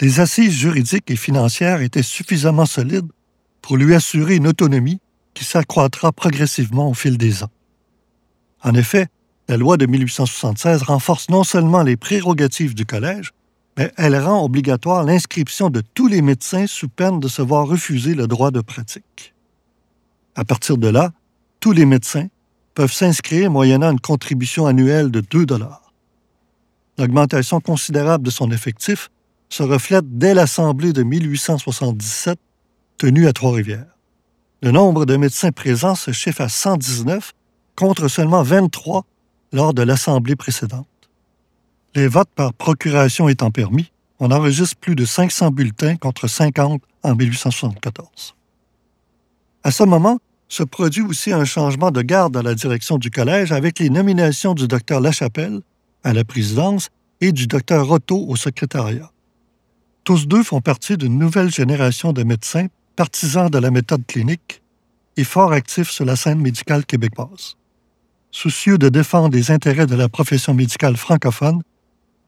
Les 0.00 0.20
assises 0.20 0.52
juridiques 0.52 1.10
et 1.10 1.16
financières 1.16 1.82
étaient 1.82 2.02
suffisamment 2.02 2.64
solides 2.64 3.10
pour 3.60 3.76
lui 3.76 3.94
assurer 3.94 4.36
une 4.36 4.46
autonomie 4.46 4.98
qui 5.34 5.44
s'accroîtra 5.44 6.10
progressivement 6.10 6.88
au 6.88 6.94
fil 6.94 7.18
des 7.18 7.42
ans. 7.42 7.50
En 8.62 8.74
effet, 8.74 9.08
la 9.48 9.58
loi 9.58 9.76
de 9.76 9.84
1876 9.84 10.82
renforce 10.82 11.28
non 11.28 11.44
seulement 11.44 11.82
les 11.82 11.96
prérogatives 11.96 12.74
du 12.74 12.86
collège, 12.86 13.32
mais 13.76 13.92
elle 13.96 14.16
rend 14.18 14.42
obligatoire 14.42 15.04
l'inscription 15.04 15.68
de 15.68 15.82
tous 15.94 16.08
les 16.08 16.22
médecins 16.22 16.66
sous 16.66 16.88
peine 16.88 17.20
de 17.20 17.28
se 17.28 17.42
voir 17.42 17.66
refuser 17.66 18.14
le 18.14 18.26
droit 18.26 18.50
de 18.50 18.60
pratique. 18.60 19.34
À 20.34 20.44
partir 20.44 20.78
de 20.78 20.88
là, 20.88 21.12
tous 21.60 21.72
les 21.72 21.84
médecins 21.84 22.28
peuvent 22.74 22.92
s'inscrire 22.92 23.50
moyennant 23.50 23.90
une 23.90 24.00
contribution 24.00 24.66
annuelle 24.66 25.10
de 25.10 25.20
2 25.20 25.44
dollars. 25.44 25.92
L'augmentation 26.96 27.60
considérable 27.60 28.24
de 28.24 28.30
son 28.30 28.50
effectif 28.50 29.10
se 29.50 29.62
reflète 29.62 30.16
dès 30.18 30.32
l'Assemblée 30.32 30.92
de 30.92 31.02
1877 31.02 32.38
tenue 32.96 33.26
à 33.26 33.32
Trois-Rivières. 33.32 33.98
Le 34.62 34.70
nombre 34.70 35.04
de 35.06 35.16
médecins 35.16 35.52
présents 35.52 35.94
se 35.94 36.12
chiffre 36.12 36.40
à 36.40 36.48
119 36.48 37.32
contre 37.76 38.08
seulement 38.08 38.42
23 38.42 39.04
lors 39.52 39.74
de 39.74 39.82
l'Assemblée 39.82 40.36
précédente. 40.36 40.86
Les 41.94 42.06
votes 42.06 42.30
par 42.34 42.54
procuration 42.54 43.28
étant 43.28 43.50
permis, 43.50 43.90
on 44.20 44.30
enregistre 44.30 44.76
plus 44.76 44.94
de 44.94 45.04
500 45.04 45.50
bulletins 45.50 45.96
contre 45.96 46.28
50 46.28 46.80
en 47.02 47.14
1874. 47.14 48.36
À 49.64 49.70
ce 49.70 49.82
moment, 49.82 50.18
se 50.48 50.62
produit 50.62 51.02
aussi 51.02 51.32
un 51.32 51.44
changement 51.44 51.90
de 51.90 52.02
garde 52.02 52.36
à 52.36 52.42
la 52.42 52.54
direction 52.54 52.98
du 52.98 53.10
collège 53.10 53.50
avec 53.50 53.78
les 53.78 53.90
nominations 53.90 54.54
du 54.54 54.68
docteur 54.68 55.00
Lachapelle 55.00 55.60
à 56.04 56.12
la 56.12 56.24
présidence 56.24 56.88
et 57.20 57.32
du 57.32 57.46
docteur 57.46 57.86
Rotto 57.86 58.24
au 58.28 58.36
secrétariat. 58.36 59.10
Tous 60.04 60.26
deux 60.26 60.42
font 60.42 60.60
partie 60.60 60.96
d'une 60.96 61.18
nouvelle 61.18 61.50
génération 61.50 62.12
de 62.12 62.22
médecins 62.22 62.66
partisans 62.96 63.50
de 63.50 63.58
la 63.58 63.70
méthode 63.70 64.04
clinique 64.06 64.62
et 65.16 65.24
fort 65.24 65.52
actifs 65.52 65.90
sur 65.90 66.04
la 66.04 66.16
scène 66.16 66.40
médicale 66.40 66.86
québécoise. 66.86 67.56
Soucieux 68.30 68.78
de 68.78 68.88
défendre 68.88 69.34
les 69.34 69.50
intérêts 69.50 69.86
de 69.86 69.94
la 69.94 70.08
profession 70.08 70.54
médicale 70.54 70.96
francophone, 70.96 71.62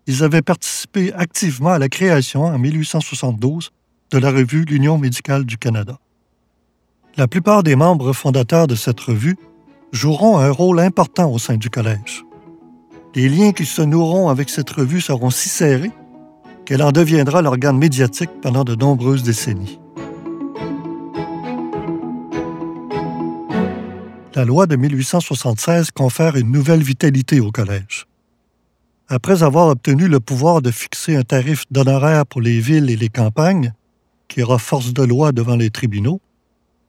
ils 0.06 0.22
avaient 0.22 0.42
participé 0.42 1.12
activement 1.14 1.70
à 1.70 1.78
la 1.78 1.88
création, 1.88 2.44
en 2.44 2.58
1872, 2.58 3.70
de 4.10 4.18
la 4.18 4.30
revue 4.30 4.64
L'Union 4.64 4.98
médicale 4.98 5.44
du 5.44 5.56
Canada. 5.56 5.98
La 7.16 7.28
plupart 7.28 7.62
des 7.62 7.76
membres 7.76 8.12
fondateurs 8.12 8.66
de 8.66 8.74
cette 8.74 9.00
revue 9.00 9.36
joueront 9.92 10.38
un 10.38 10.50
rôle 10.50 10.80
important 10.80 11.30
au 11.30 11.38
sein 11.38 11.56
du 11.56 11.70
collège. 11.70 12.24
Les 13.14 13.28
liens 13.28 13.52
qui 13.52 13.66
se 13.66 13.82
noueront 13.82 14.28
avec 14.28 14.48
cette 14.48 14.70
revue 14.70 15.00
seront 15.00 15.30
si 15.30 15.48
serrés 15.48 15.92
qu'elle 16.64 16.82
en 16.82 16.92
deviendra 16.92 17.42
l'organe 17.42 17.78
médiatique 17.78 18.30
pendant 18.40 18.64
de 18.64 18.74
nombreuses 18.74 19.22
décennies. 19.22 19.78
La 24.34 24.44
loi 24.44 24.66
de 24.66 24.76
1876 24.76 25.90
confère 25.90 26.36
une 26.36 26.50
nouvelle 26.50 26.82
vitalité 26.82 27.40
au 27.40 27.50
collège. 27.50 28.06
Après 29.08 29.42
avoir 29.42 29.68
obtenu 29.68 30.08
le 30.08 30.20
pouvoir 30.20 30.62
de 30.62 30.70
fixer 30.70 31.16
un 31.16 31.22
tarif 31.22 31.64
d'honoraires 31.70 32.24
pour 32.24 32.40
les 32.40 32.58
villes 32.60 32.88
et 32.88 32.96
les 32.96 33.10
campagnes, 33.10 33.74
qui 34.28 34.42
aura 34.42 34.58
force 34.58 34.94
de 34.94 35.02
loi 35.02 35.32
devant 35.32 35.56
les 35.56 35.68
tribunaux, 35.68 36.22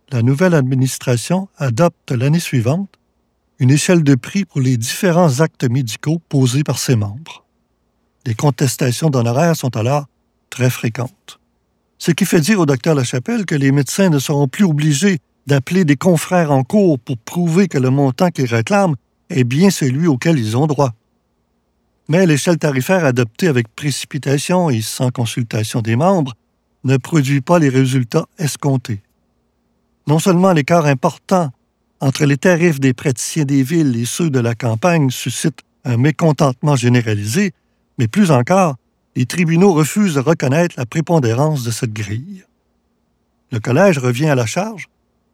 la 0.10 0.22
nouvelle 0.22 0.54
administration 0.54 1.50
adopte 1.58 2.12
l'année 2.12 2.40
suivante 2.40 2.90
une 3.60 3.72
échelle 3.72 4.04
de 4.04 4.16
prix 4.16 4.46
pour 4.46 4.62
les 4.62 4.78
différents 4.78 5.42
actes 5.42 5.70
médicaux 5.70 6.22
posés 6.30 6.64
par 6.64 6.80
ses 6.80 6.96
membres. 6.96 7.44
Les 8.26 8.36
contestations 8.36 9.10
d'honoraires 9.10 9.56
sont 9.56 9.76
alors 9.76 10.06
très 10.50 10.70
fréquentes. 10.70 11.40
Ce 11.98 12.12
qui 12.12 12.26
fait 12.26 12.42
dire 12.42 12.60
au 12.60 12.66
docteur 12.66 12.96
Lachapelle 12.96 13.46
que 13.46 13.56
les 13.56 13.72
médecins 13.72 14.10
ne 14.10 14.20
seront 14.20 14.48
plus 14.48 14.66
obligés 14.66 15.20
d'appeler 15.48 15.86
des 15.86 15.96
confrères 15.96 16.52
en 16.52 16.64
cours 16.64 17.00
pour 17.00 17.18
prouver 17.18 17.68
que 17.68 17.78
le 17.78 17.90
montant 17.90 18.30
qu'ils 18.30 18.54
réclament 18.54 18.96
est 19.30 19.44
bien 19.44 19.70
celui 19.70 20.08
auquel 20.08 20.40
ils 20.40 20.56
ont 20.56 20.68
droit. 20.68 20.94
Mais 22.08 22.26
l'échelle 22.26 22.58
tarifaire 22.58 23.06
adoptée 23.06 23.48
avec 23.48 23.74
précipitation 23.74 24.70
et 24.70 24.82
sans 24.82 25.10
consultation 25.10 25.82
des 25.82 25.96
membres 25.96 26.34
ne 26.84 26.98
produit 26.98 27.42
pas 27.42 27.60
les 27.60 27.70
résultats 27.70 28.26
escomptés. 28.38 29.02
Non 30.08 30.20
seulement 30.20 30.52
l'écart 30.52 30.86
important 30.86 31.52
entre 32.02 32.26
les 32.26 32.38
tarifs 32.38 32.82
des 32.82 32.94
praticiens 32.94 33.46
des 33.46 33.64
villes 33.64 33.96
et 33.96 34.06
ceux 34.06 34.30
de 34.30 34.40
la 34.40 34.56
campagne 34.56 35.10
suscite 35.10 35.60
un 35.86 35.96
mécontentement 35.96 36.76
généralisé, 36.76 37.54
mais 38.04 38.10
plus 38.10 38.32
encore, 38.32 38.76
les 39.16 39.26
tribunaux 39.26 39.72
refusent 39.72 40.16
de 40.16 40.20
reconnaître 40.20 40.76
la 40.78 40.86
prépondérance 40.86 41.64
de 41.64 41.72
cette 41.72 41.94
grille. 41.94 42.44
Le 43.50 43.62
collège 43.62 43.98
revient 43.98 44.28
à 44.28 44.36
la 44.36 44.46
charge 44.46 44.90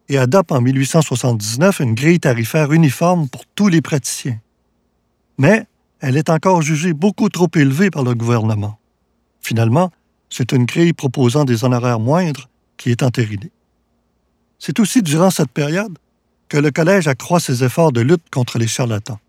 et 0.07 0.19
adopte 0.19 0.51
en 0.51 0.61
1879 0.61 1.79
une 1.79 1.95
grille 1.95 2.19
tarifaire 2.19 2.71
uniforme 2.71 3.27
pour 3.27 3.41
tous 3.55 3.69
les 3.69 3.81
praticiens. 3.81 4.39
Mais 5.39 5.65
elle 5.99 6.15
est 6.15 6.29
encore 6.29 6.61
jugée 6.61 6.93
beaucoup 6.93 7.29
trop 7.29 7.49
élevée 7.55 7.89
par 7.89 8.03
le 8.03 8.13
gouvernement. 8.13 8.77
Finalement, 9.41 9.89
c'est 10.29 10.51
une 10.51 10.65
grille 10.65 10.93
proposant 10.93 11.45
des 11.45 11.63
honoraires 11.63 11.99
moindres 11.99 12.49
qui 12.77 12.91
est 12.91 13.01
entérinée. 13.01 13.51
C'est 14.59 14.79
aussi 14.79 15.01
durant 15.01 15.31
cette 15.31 15.49
période 15.49 15.97
que 16.49 16.57
le 16.57 16.69
collège 16.69 17.07
accroît 17.07 17.39
ses 17.39 17.63
efforts 17.63 17.91
de 17.91 18.01
lutte 18.01 18.29
contre 18.29 18.59
les 18.59 18.67
charlatans. 18.67 19.19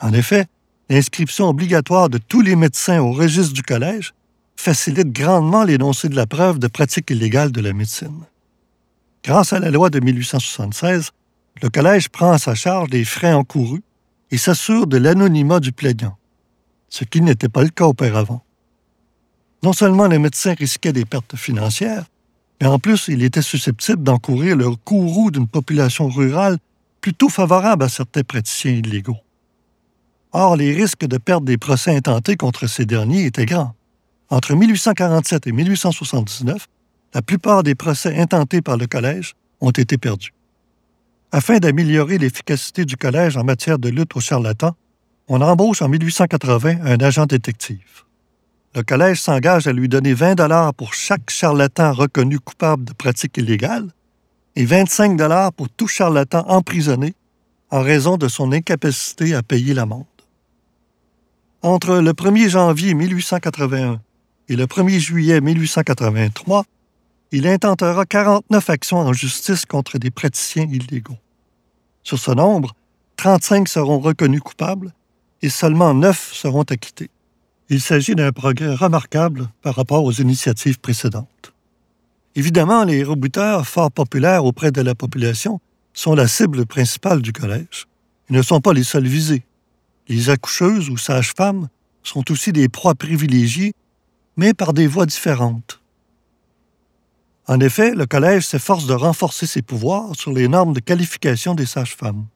En 0.00 0.12
effet, 0.12 0.46
l'inscription 0.90 1.48
obligatoire 1.48 2.08
de 2.08 2.18
tous 2.18 2.42
les 2.42 2.56
médecins 2.56 3.00
au 3.00 3.12
registre 3.12 3.54
du 3.54 3.62
collège 3.62 4.12
facilite 4.56 5.12
grandement 5.12 5.62
l'énoncé 5.62 6.08
de 6.08 6.16
la 6.16 6.26
preuve 6.26 6.58
de 6.58 6.66
pratique 6.66 7.10
illégale 7.10 7.52
de 7.52 7.60
la 7.60 7.72
médecine. 7.72 8.24
Grâce 9.22 9.52
à 9.52 9.60
la 9.60 9.70
loi 9.70 9.88
de 9.88 10.00
1876, 10.00 11.12
le 11.62 11.70
collège 11.70 12.08
prend 12.08 12.32
à 12.32 12.38
sa 12.38 12.56
charge 12.56 12.90
les 12.90 13.04
frais 13.04 13.32
encourus 13.32 13.82
et 14.32 14.36
s'assure 14.36 14.88
de 14.88 14.96
l'anonymat 14.96 15.60
du 15.60 15.70
plaignant, 15.70 16.18
ce 16.88 17.04
qui 17.04 17.20
n'était 17.20 17.48
pas 17.48 17.62
le 17.62 17.70
cas 17.70 17.86
auparavant. 17.86 18.42
Non 19.62 19.72
seulement 19.72 20.08
les 20.08 20.18
médecins 20.18 20.54
risquaient 20.54 20.92
des 20.92 21.04
pertes 21.04 21.36
financières, 21.36 22.04
mais 22.60 22.66
en 22.66 22.78
plus, 22.80 23.06
il 23.08 23.22
était 23.22 23.42
susceptible 23.42 24.02
d'encourir 24.02 24.56
le 24.56 24.74
courroux 24.74 25.30
d'une 25.30 25.48
population 25.48 26.08
rurale 26.08 26.58
plutôt 27.00 27.28
favorable 27.28 27.84
à 27.84 27.88
certains 27.88 28.22
praticiens 28.22 28.72
illégaux. 28.72 29.18
Or, 30.32 30.56
les 30.56 30.72
risques 30.72 31.06
de 31.06 31.18
perdre 31.18 31.46
des 31.46 31.58
procès 31.58 31.94
intentés 31.94 32.36
contre 32.36 32.66
ces 32.66 32.86
derniers 32.86 33.26
étaient 33.26 33.46
grands. 33.46 33.74
Entre 34.28 34.54
1847 34.54 35.48
et 35.48 35.52
1879, 35.52 36.68
la 37.14 37.22
plupart 37.22 37.64
des 37.64 37.74
procès 37.74 38.16
intentés 38.16 38.62
par 38.62 38.76
le 38.76 38.86
collège 38.86 39.34
ont 39.60 39.70
été 39.70 39.98
perdus. 39.98 40.32
Afin 41.32 41.58
d'améliorer 41.58 42.18
l'efficacité 42.18 42.84
du 42.84 42.96
collège 42.96 43.36
en 43.36 43.44
matière 43.44 43.78
de 43.78 43.88
lutte 43.88 44.14
aux 44.16 44.20
charlatans, 44.20 44.76
on 45.26 45.40
embauche 45.40 45.82
en 45.82 45.88
1880 45.88 46.78
un 46.84 46.98
agent 46.98 47.26
détective. 47.26 48.04
Le 48.74 48.84
collège 48.84 49.20
s'engage 49.20 49.66
à 49.66 49.72
lui 49.72 49.88
donner 49.88 50.14
20 50.14 50.36
dollars 50.36 50.74
pour 50.74 50.94
chaque 50.94 51.28
charlatan 51.28 51.92
reconnu 51.92 52.38
coupable 52.38 52.84
de 52.84 52.92
pratiques 52.92 53.36
illégales 53.36 53.90
et 54.54 54.64
25 54.64 55.16
dollars 55.16 55.52
pour 55.52 55.68
tout 55.68 55.88
charlatan 55.88 56.44
emprisonné 56.48 57.14
en 57.70 57.82
raison 57.82 58.16
de 58.16 58.28
son 58.28 58.52
incapacité 58.52 59.34
à 59.34 59.42
payer 59.42 59.74
l'amende. 59.74 60.04
Entre 61.62 61.96
le 61.96 62.12
1er 62.12 62.48
janvier 62.48 62.94
1881 62.94 64.00
et 64.48 64.56
le 64.56 64.64
1er 64.64 64.98
juillet 64.98 65.42
1883, 65.42 66.64
il 67.32 67.46
intentera 67.46 68.06
49 68.06 68.70
actions 68.70 69.00
en 69.00 69.12
justice 69.12 69.66
contre 69.66 69.98
des 69.98 70.10
praticiens 70.10 70.66
illégaux. 70.70 71.18
Sur 72.02 72.18
ce 72.18 72.30
nombre, 72.30 72.74
35 73.18 73.68
seront 73.68 73.98
reconnus 73.98 74.40
coupables 74.40 74.94
et 75.42 75.50
seulement 75.50 75.92
9 75.92 76.32
seront 76.32 76.62
acquittés. 76.62 77.10
Il 77.68 77.82
s'agit 77.82 78.14
d'un 78.14 78.32
progrès 78.32 78.74
remarquable 78.74 79.50
par 79.60 79.74
rapport 79.74 80.04
aux 80.04 80.12
initiatives 80.12 80.80
précédentes. 80.80 81.52
Évidemment, 82.36 82.84
les 82.84 83.04
rebuteurs, 83.04 83.66
fort 83.66 83.92
populaires 83.92 84.46
auprès 84.46 84.72
de 84.72 84.80
la 84.80 84.94
population, 84.94 85.60
sont 85.92 86.14
la 86.14 86.26
cible 86.26 86.64
principale 86.64 87.20
du 87.20 87.34
collège. 87.34 87.86
Ils 88.30 88.36
ne 88.36 88.42
sont 88.42 88.62
pas 88.62 88.72
les 88.72 88.82
seuls 88.84 89.06
visés. 89.06 89.42
Les 90.10 90.28
accoucheuses 90.28 90.90
ou 90.90 90.96
sages-femmes 90.96 91.68
sont 92.02 92.32
aussi 92.32 92.52
des 92.52 92.68
proies 92.68 92.96
privilégiées, 92.96 93.74
mais 94.36 94.54
par 94.54 94.72
des 94.72 94.88
voies 94.88 95.06
différentes. 95.06 95.80
En 97.46 97.60
effet, 97.60 97.94
le 97.94 98.06
Collège 98.06 98.44
s'efforce 98.44 98.86
de 98.86 98.92
renforcer 98.92 99.46
ses 99.46 99.62
pouvoirs 99.62 100.16
sur 100.16 100.32
les 100.32 100.48
normes 100.48 100.72
de 100.72 100.80
qualification 100.80 101.54
des 101.54 101.64
sages-femmes. 101.64 102.26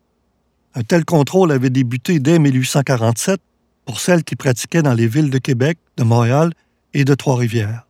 Un 0.76 0.84
tel 0.84 1.04
contrôle 1.04 1.50
avait 1.50 1.68
débuté 1.68 2.20
dès 2.20 2.38
1847 2.38 3.40
pour 3.86 3.98
celles 3.98 4.22
qui 4.22 4.36
pratiquaient 4.36 4.82
dans 4.82 4.94
les 4.94 5.08
villes 5.08 5.30
de 5.30 5.38
Québec, 5.38 5.76
de 5.96 6.04
Montréal 6.04 6.52
et 6.92 7.04
de 7.04 7.14
Trois-Rivières. 7.14 7.88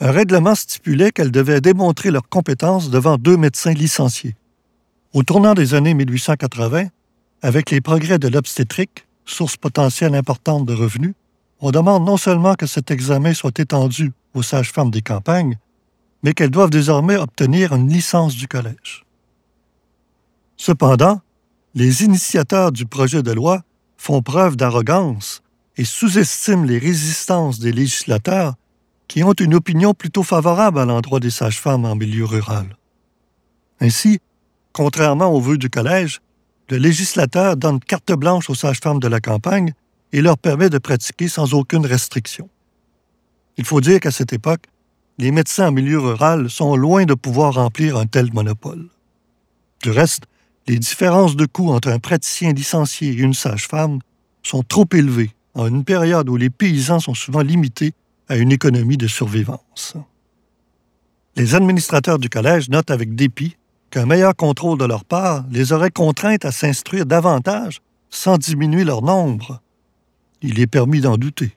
Un 0.00 0.10
règlement 0.10 0.54
stipulait 0.54 1.10
qu'elles 1.10 1.32
devaient 1.32 1.62
démontrer 1.62 2.10
leurs 2.10 2.28
compétences 2.28 2.90
devant 2.90 3.16
deux 3.16 3.38
médecins 3.38 3.72
licenciés. 3.72 4.36
Au 5.14 5.22
tournant 5.22 5.54
des 5.54 5.72
années 5.72 5.94
1880, 5.94 6.88
avec 7.42 7.70
les 7.70 7.80
progrès 7.80 8.18
de 8.20 8.28
l'obstétrique, 8.28 9.06
source 9.24 9.56
potentielle 9.56 10.14
importante 10.14 10.64
de 10.64 10.74
revenus, 10.74 11.14
on 11.60 11.72
demande 11.72 12.04
non 12.04 12.16
seulement 12.16 12.54
que 12.54 12.66
cet 12.66 12.90
examen 12.90 13.34
soit 13.34 13.58
étendu 13.58 14.12
aux 14.34 14.42
sages-femmes 14.42 14.90
des 14.90 15.02
campagnes, 15.02 15.58
mais 16.22 16.34
qu'elles 16.34 16.50
doivent 16.50 16.70
désormais 16.70 17.16
obtenir 17.16 17.72
une 17.72 17.88
licence 17.88 18.36
du 18.36 18.46
collège. 18.46 19.04
Cependant, 20.56 21.20
les 21.74 22.04
initiateurs 22.04 22.70
du 22.70 22.86
projet 22.86 23.22
de 23.22 23.32
loi 23.32 23.62
font 23.96 24.22
preuve 24.22 24.56
d'arrogance 24.56 25.42
et 25.76 25.84
sous-estiment 25.84 26.64
les 26.64 26.78
résistances 26.78 27.58
des 27.58 27.72
législateurs 27.72 28.54
qui 29.08 29.24
ont 29.24 29.32
une 29.32 29.54
opinion 29.54 29.94
plutôt 29.94 30.22
favorable 30.22 30.78
à 30.78 30.84
l'endroit 30.84 31.20
des 31.20 31.30
sages-femmes 31.30 31.84
en 31.84 31.96
milieu 31.96 32.24
rural. 32.24 32.76
Ainsi, 33.80 34.20
contrairement 34.72 35.32
aux 35.32 35.40
vœux 35.40 35.58
du 35.58 35.70
collège, 35.70 36.20
le 36.72 36.78
législateur 36.78 37.58
donne 37.58 37.80
carte 37.80 38.12
blanche 38.12 38.48
aux 38.48 38.54
sages-femmes 38.54 38.98
de 38.98 39.06
la 39.06 39.20
campagne 39.20 39.74
et 40.10 40.22
leur 40.22 40.38
permet 40.38 40.70
de 40.70 40.78
pratiquer 40.78 41.28
sans 41.28 41.52
aucune 41.52 41.84
restriction. 41.84 42.48
Il 43.58 43.66
faut 43.66 43.82
dire 43.82 44.00
qu'à 44.00 44.10
cette 44.10 44.32
époque, 44.32 44.64
les 45.18 45.32
médecins 45.32 45.68
en 45.68 45.72
milieu 45.72 45.98
rural 45.98 46.48
sont 46.48 46.74
loin 46.74 47.04
de 47.04 47.12
pouvoir 47.12 47.56
remplir 47.56 47.98
un 47.98 48.06
tel 48.06 48.32
monopole. 48.32 48.88
Du 49.82 49.90
reste, 49.90 50.22
les 50.66 50.78
différences 50.78 51.36
de 51.36 51.44
coûts 51.44 51.68
entre 51.68 51.88
un 51.88 51.98
praticien 51.98 52.54
licencié 52.54 53.10
et 53.10 53.18
une 53.18 53.34
sage-femme 53.34 53.98
sont 54.42 54.62
trop 54.62 54.88
élevées 54.94 55.32
en 55.52 55.66
une 55.66 55.84
période 55.84 56.30
où 56.30 56.38
les 56.38 56.48
paysans 56.48 57.00
sont 57.00 57.12
souvent 57.12 57.42
limités 57.42 57.92
à 58.30 58.38
une 58.38 58.50
économie 58.50 58.96
de 58.96 59.08
survivance. 59.08 59.94
Les 61.36 61.54
administrateurs 61.54 62.18
du 62.18 62.30
collège 62.30 62.70
notent 62.70 62.90
avec 62.90 63.14
dépit 63.14 63.56
qu'un 63.92 64.06
meilleur 64.06 64.34
contrôle 64.34 64.78
de 64.78 64.86
leur 64.86 65.04
part 65.04 65.44
les 65.50 65.72
aurait 65.72 65.90
contraintes 65.90 66.46
à 66.46 66.50
s'instruire 66.50 67.04
davantage 67.04 67.82
sans 68.08 68.38
diminuer 68.38 68.84
leur 68.84 69.02
nombre. 69.02 69.60
Il 70.40 70.58
est 70.58 70.66
permis 70.66 71.02
d'en 71.02 71.18
douter. 71.18 71.56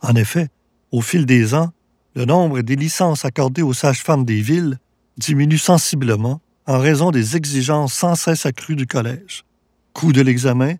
En 0.00 0.14
effet, 0.14 0.48
au 0.92 1.00
fil 1.00 1.26
des 1.26 1.54
ans, 1.54 1.72
le 2.14 2.24
nombre 2.26 2.60
des 2.60 2.76
licences 2.76 3.24
accordées 3.24 3.62
aux 3.62 3.72
sages-femmes 3.72 4.24
des 4.24 4.40
villes 4.40 4.78
diminue 5.18 5.58
sensiblement 5.58 6.40
en 6.66 6.78
raison 6.78 7.10
des 7.10 7.36
exigences 7.36 7.92
sans 7.92 8.14
cesse 8.14 8.46
accrues 8.46 8.76
du 8.76 8.86
collège. 8.86 9.44
Coût 9.94 10.12
de 10.12 10.22
l'examen, 10.22 10.76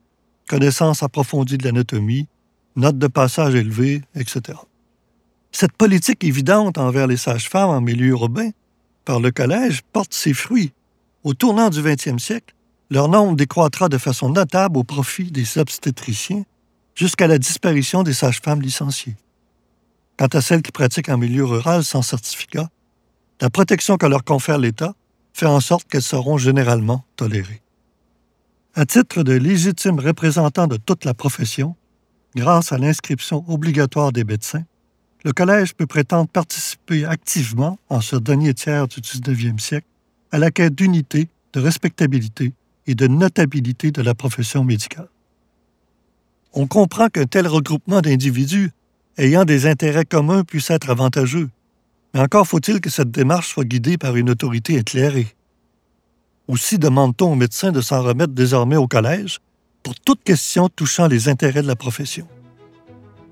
connaissance 0.48 1.02
approfondie 1.02 1.58
de 1.58 1.64
l'anatomie, 1.64 2.28
notes 2.76 2.98
de 2.98 3.08
passage 3.08 3.56
élevées, 3.56 4.02
etc. 4.14 4.58
Cette 5.50 5.72
politique 5.72 6.22
évidente 6.22 6.78
envers 6.78 7.08
les 7.08 7.16
sages-femmes 7.16 7.70
en 7.70 7.80
milieu 7.80 8.08
urbain 8.08 8.50
par 9.04 9.20
le 9.20 9.30
collège 9.30 9.82
porte 9.92 10.14
ses 10.14 10.34
fruits. 10.34 10.72
Au 11.24 11.34
tournant 11.34 11.70
du 11.70 11.80
20e 11.80 12.18
siècle, 12.18 12.54
leur 12.90 13.08
nombre 13.08 13.36
décroîtra 13.36 13.88
de 13.88 13.98
façon 13.98 14.28
notable 14.28 14.76
au 14.76 14.84
profit 14.84 15.30
des 15.30 15.58
obstétriciens 15.58 16.44
jusqu'à 16.94 17.26
la 17.26 17.38
disparition 17.38 18.02
des 18.02 18.12
sages-femmes 18.12 18.60
licenciées. 18.60 19.16
Quant 20.18 20.26
à 20.26 20.40
celles 20.40 20.62
qui 20.62 20.72
pratiquent 20.72 21.08
en 21.08 21.16
milieu 21.16 21.44
rural 21.44 21.84
sans 21.84 22.02
certificat, 22.02 22.68
la 23.40 23.50
protection 23.50 23.96
que 23.96 24.06
leur 24.06 24.24
confère 24.24 24.58
l'État 24.58 24.94
fait 25.32 25.46
en 25.46 25.60
sorte 25.60 25.88
qu'elles 25.88 26.02
seront 26.02 26.38
généralement 26.38 27.04
tolérées. 27.16 27.62
À 28.74 28.86
titre 28.86 29.22
de 29.22 29.32
légitime 29.32 29.98
représentant 29.98 30.66
de 30.66 30.76
toute 30.76 31.04
la 31.04 31.14
profession, 31.14 31.76
grâce 32.34 32.72
à 32.72 32.78
l'inscription 32.78 33.44
obligatoire 33.48 34.12
des 34.12 34.24
médecins, 34.24 34.64
le 35.24 35.32
Collège 35.32 35.74
peut 35.74 35.86
prétendre 35.86 36.28
participer 36.28 37.04
activement, 37.04 37.78
en 37.88 38.00
ce 38.00 38.16
dernier 38.16 38.54
tiers 38.54 38.88
du 38.88 39.00
19e 39.00 39.58
siècle, 39.58 39.86
à 40.32 40.38
la 40.38 40.50
quête 40.50 40.74
d'unité, 40.74 41.28
de 41.52 41.60
respectabilité 41.60 42.52
et 42.86 42.94
de 42.94 43.06
notabilité 43.06 43.92
de 43.92 44.02
la 44.02 44.14
profession 44.14 44.64
médicale. 44.64 45.08
On 46.54 46.66
comprend 46.66 47.08
qu'un 47.08 47.26
tel 47.26 47.46
regroupement 47.46 48.00
d'individus 48.00 48.72
ayant 49.16 49.44
des 49.44 49.66
intérêts 49.66 50.04
communs 50.04 50.42
puisse 50.42 50.70
être 50.70 50.90
avantageux, 50.90 51.50
mais 52.14 52.20
encore 52.20 52.46
faut-il 52.46 52.80
que 52.80 52.90
cette 52.90 53.10
démarche 53.10 53.48
soit 53.48 53.64
guidée 53.64 53.98
par 53.98 54.16
une 54.16 54.30
autorité 54.30 54.76
éclairée. 54.76 55.28
Aussi 56.48 56.78
demande-t-on 56.78 57.32
aux 57.32 57.36
médecins 57.36 57.72
de 57.72 57.80
s'en 57.80 58.02
remettre 58.02 58.32
désormais 58.32 58.76
au 58.76 58.88
collège 58.88 59.38
pour 59.82 59.94
toute 59.94 60.22
question 60.24 60.68
touchant 60.68 61.06
les 61.06 61.28
intérêts 61.28 61.62
de 61.62 61.68
la 61.68 61.76
profession. 61.76 62.26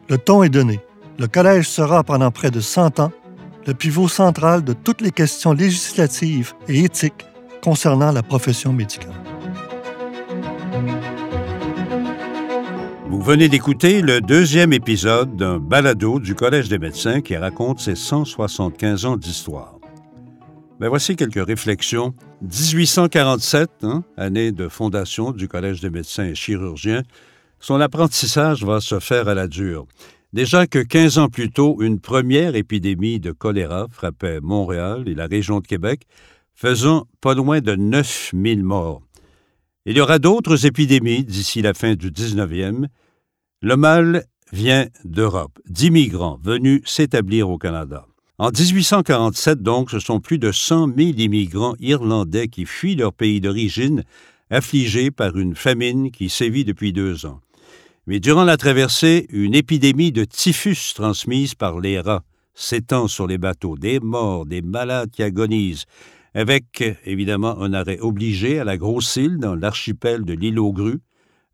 Le 0.08 0.18
ton 0.18 0.42
est 0.42 0.48
donné. 0.48 0.80
Le 1.20 1.28
collège 1.28 1.68
sera 1.68 2.02
pendant 2.02 2.30
près 2.30 2.50
de 2.50 2.60
100 2.60 2.98
ans 2.98 3.12
le 3.66 3.74
pivot 3.74 4.08
central 4.08 4.64
de 4.64 4.72
toutes 4.72 5.02
les 5.02 5.10
questions 5.10 5.52
législatives 5.52 6.54
et 6.66 6.82
éthiques 6.82 7.26
concernant 7.62 8.10
la 8.10 8.22
profession 8.22 8.72
médicale. 8.72 9.12
Vous 13.10 13.20
venez 13.20 13.50
d'écouter 13.50 14.00
le 14.00 14.22
deuxième 14.22 14.72
épisode 14.72 15.36
d'un 15.36 15.58
balado 15.58 16.20
du 16.20 16.34
Collège 16.34 16.70
des 16.70 16.78
médecins 16.78 17.20
qui 17.20 17.36
raconte 17.36 17.80
ses 17.80 17.96
175 17.96 19.04
ans 19.04 19.18
d'histoire. 19.18 19.74
Ben 20.78 20.88
voici 20.88 21.16
quelques 21.16 21.46
réflexions. 21.46 22.14
1847, 22.40 23.70
hein, 23.82 24.04
année 24.16 24.52
de 24.52 24.68
fondation 24.68 25.32
du 25.32 25.48
Collège 25.48 25.82
des 25.82 25.90
médecins 25.90 26.24
et 26.24 26.34
chirurgiens, 26.34 27.02
son 27.58 27.78
apprentissage 27.78 28.64
va 28.64 28.80
se 28.80 28.98
faire 29.00 29.28
à 29.28 29.34
la 29.34 29.48
dure. 29.48 29.86
Déjà 30.32 30.68
que 30.68 30.78
15 30.78 31.18
ans 31.18 31.28
plus 31.28 31.50
tôt, 31.50 31.78
une 31.80 31.98
première 31.98 32.54
épidémie 32.54 33.18
de 33.18 33.32
choléra 33.32 33.88
frappait 33.90 34.40
Montréal 34.40 35.08
et 35.08 35.14
la 35.14 35.26
région 35.26 35.58
de 35.58 35.66
Québec, 35.66 36.02
faisant 36.54 37.08
pas 37.20 37.34
loin 37.34 37.60
de 37.60 37.74
9000 37.74 38.62
morts. 38.62 39.02
Il 39.86 39.96
y 39.96 40.00
aura 40.00 40.20
d'autres 40.20 40.66
épidémies 40.66 41.24
d'ici 41.24 41.62
la 41.62 41.74
fin 41.74 41.96
du 41.96 42.12
19e. 42.12 42.86
Le 43.60 43.76
mal 43.76 44.24
vient 44.52 44.86
d'Europe, 45.04 45.58
d'immigrants 45.68 46.38
venus 46.42 46.82
s'établir 46.84 47.50
au 47.50 47.58
Canada. 47.58 48.06
En 48.38 48.50
1847, 48.50 49.62
donc, 49.62 49.90
ce 49.90 49.98
sont 49.98 50.20
plus 50.20 50.38
de 50.38 50.52
100 50.52 50.94
000 50.96 51.10
immigrants 51.18 51.74
irlandais 51.80 52.46
qui 52.46 52.66
fuient 52.66 52.94
leur 52.94 53.12
pays 53.12 53.40
d'origine, 53.40 54.04
affligés 54.48 55.10
par 55.10 55.36
une 55.36 55.56
famine 55.56 56.12
qui 56.12 56.28
sévit 56.28 56.64
depuis 56.64 56.92
deux 56.92 57.26
ans. 57.26 57.40
Mais 58.10 58.18
durant 58.18 58.42
la 58.42 58.56
traversée, 58.56 59.28
une 59.30 59.54
épidémie 59.54 60.10
de 60.10 60.24
typhus 60.24 60.94
transmise 60.96 61.54
par 61.54 61.78
les 61.78 62.00
rats 62.00 62.24
s'étend 62.54 63.06
sur 63.06 63.28
les 63.28 63.38
bateaux, 63.38 63.76
des 63.76 64.00
morts, 64.00 64.46
des 64.46 64.62
malades 64.62 65.12
qui 65.12 65.22
agonisent, 65.22 65.84
avec 66.34 66.82
évidemment 67.04 67.60
un 67.62 67.72
arrêt 67.72 68.00
obligé 68.00 68.58
à 68.58 68.64
la 68.64 68.76
Grosse 68.76 69.14
Île 69.14 69.38
dans 69.38 69.54
l'archipel 69.54 70.24
de 70.24 70.32
l'île 70.32 70.58
aux 70.58 70.72
Grues, 70.72 70.98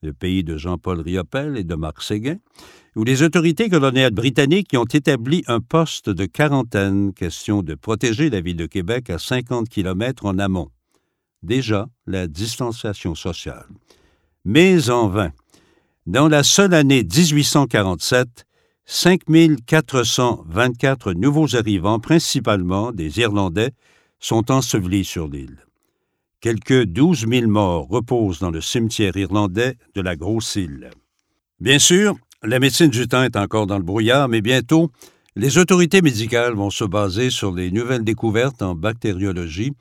le 0.01 0.15
pays 0.15 0.45
de 0.45 0.57
Jean-Paul 0.57 1.03
Riopel 1.03 1.59
et 1.59 1.65
de 1.65 1.75
Marc 1.75 2.01
Séguin, 2.01 2.39
où 2.97 3.05
les 3.05 3.23
autorités 3.23 3.69
coloniales 3.69 4.15
britanniques 4.15 4.73
y 4.73 4.79
ont 4.79 4.85
établi 4.85 5.45
un 5.49 5.61
poste 5.61 6.09
de 6.09 6.25
quarantaine, 6.25 7.13
question 7.13 7.61
de 7.61 7.75
protéger 7.75 8.31
la 8.31 8.41
ville 8.41 8.57
de 8.57 8.65
Québec 8.65 9.11
à 9.11 9.19
50 9.19 9.69
km 9.69 10.25
en 10.25 10.39
amont. 10.39 10.71
Déjà, 11.43 11.87
la 12.07 12.27
distanciation 12.27 13.15
sociale. 13.15 13.67
Mais 14.47 14.89
en 14.89 15.09
vain. 15.09 15.33
Dans 16.07 16.29
la 16.29 16.45
seule 16.45 16.73
année 16.73 17.03
1847, 17.03 18.47
5424 18.85 21.15
nouveaux 21.15 21.57
arrivants, 21.57 21.99
principalement 21.99 22.93
des 22.93 23.19
Irlandais, 23.19 23.73
sont 24.21 24.53
ensevelis 24.53 25.05
sur 25.05 25.27
l'île. 25.27 25.67
Quelques 26.41 26.85
12 26.85 27.27
000 27.29 27.49
morts 27.49 27.89
reposent 27.89 28.39
dans 28.39 28.53
le 28.53 28.61
cimetière 28.61 29.17
irlandais 29.17 29.75
de 29.97 30.01
la 30.01 30.15
Grosse 30.15 30.55
Île. 30.55 30.91
Bien 31.59 31.81
sûr, 31.81 32.15
la 32.45 32.61
médecine 32.61 32.91
du 32.91 33.09
temps 33.09 33.25
est 33.25 33.35
encore 33.35 33.67
dans 33.67 33.79
le 33.79 33.83
brouillard, 33.83 34.29
mais 34.29 34.43
bientôt, 34.43 34.93
les 35.35 35.59
autorités 35.59 36.03
médicales 36.03 36.55
vont 36.55 36.71
se 36.71 36.85
baser 36.85 37.31
sur 37.31 37.53
les 37.53 37.73
nouvelles 37.73 38.05
découvertes 38.05 38.63
en 38.63 38.77
bactériologie 38.77 39.73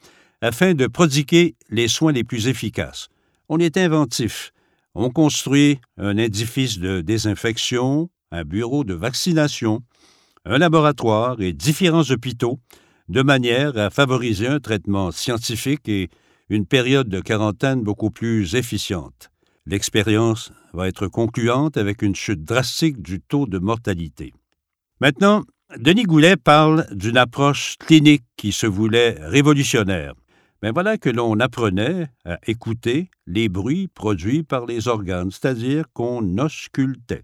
afin 0.42 0.74
de 0.74 0.88
prodiguer 0.88 1.54
les 1.70 1.88
soins 1.88 2.14
les 2.14 2.24
plus 2.24 2.48
efficaces. 2.48 3.10
On 3.48 3.60
est 3.60 3.78
inventif. 3.78 4.54
On 4.98 5.10
construit 5.10 5.80
un 5.98 6.16
édifice 6.16 6.80
de 6.80 7.02
désinfection, 7.02 8.10
un 8.32 8.46
bureau 8.46 8.86
de 8.86 8.94
vaccination, 8.94 9.82
un 10.46 10.58
laboratoire 10.58 11.42
et 11.42 11.52
différents 11.52 12.10
hôpitaux 12.10 12.60
de 13.10 13.22
manière 13.22 13.78
à 13.78 13.90
favoriser 13.90 14.48
un 14.48 14.62
traitement 14.62 15.12
scientifique 15.12 15.90
et 15.90 16.10
une 16.50 16.66
période 16.66 17.10
de 17.10 17.20
quarantaine 17.20 17.84
beaucoup 17.84 18.10
plus 18.10 18.56
efficiente. 18.56 19.32
L'expérience 19.66 20.54
va 20.74 20.88
être 20.88 21.08
concluante 21.08 21.76
avec 21.76 22.02
une 22.02 22.16
chute 22.16 22.46
drastique 22.46 23.02
du 23.02 23.20
taux 23.20 23.48
de 23.48 23.60
mortalité. 23.60 24.34
Maintenant, 25.02 25.44
Denis 25.78 26.04
Goulet 26.04 26.38
parle 26.38 26.86
d'une 26.92 27.18
approche 27.18 27.76
clinique 27.80 28.24
qui 28.38 28.54
se 28.54 28.68
voulait 28.68 29.18
révolutionnaire. 29.20 30.14
Mais 30.66 30.72
voilà 30.72 30.98
que 30.98 31.12
l'on 31.12 31.40
apprenait 31.42 32.08
à 32.26 32.40
écouter 32.48 33.12
les 33.28 33.50
bruits 33.50 33.88
produits 33.88 34.42
par 34.42 34.66
les 34.66 34.88
organes, 34.88 35.30
c'est-à-dire 35.30 35.86
qu'on 35.94 36.40
auscultait. 36.40 37.24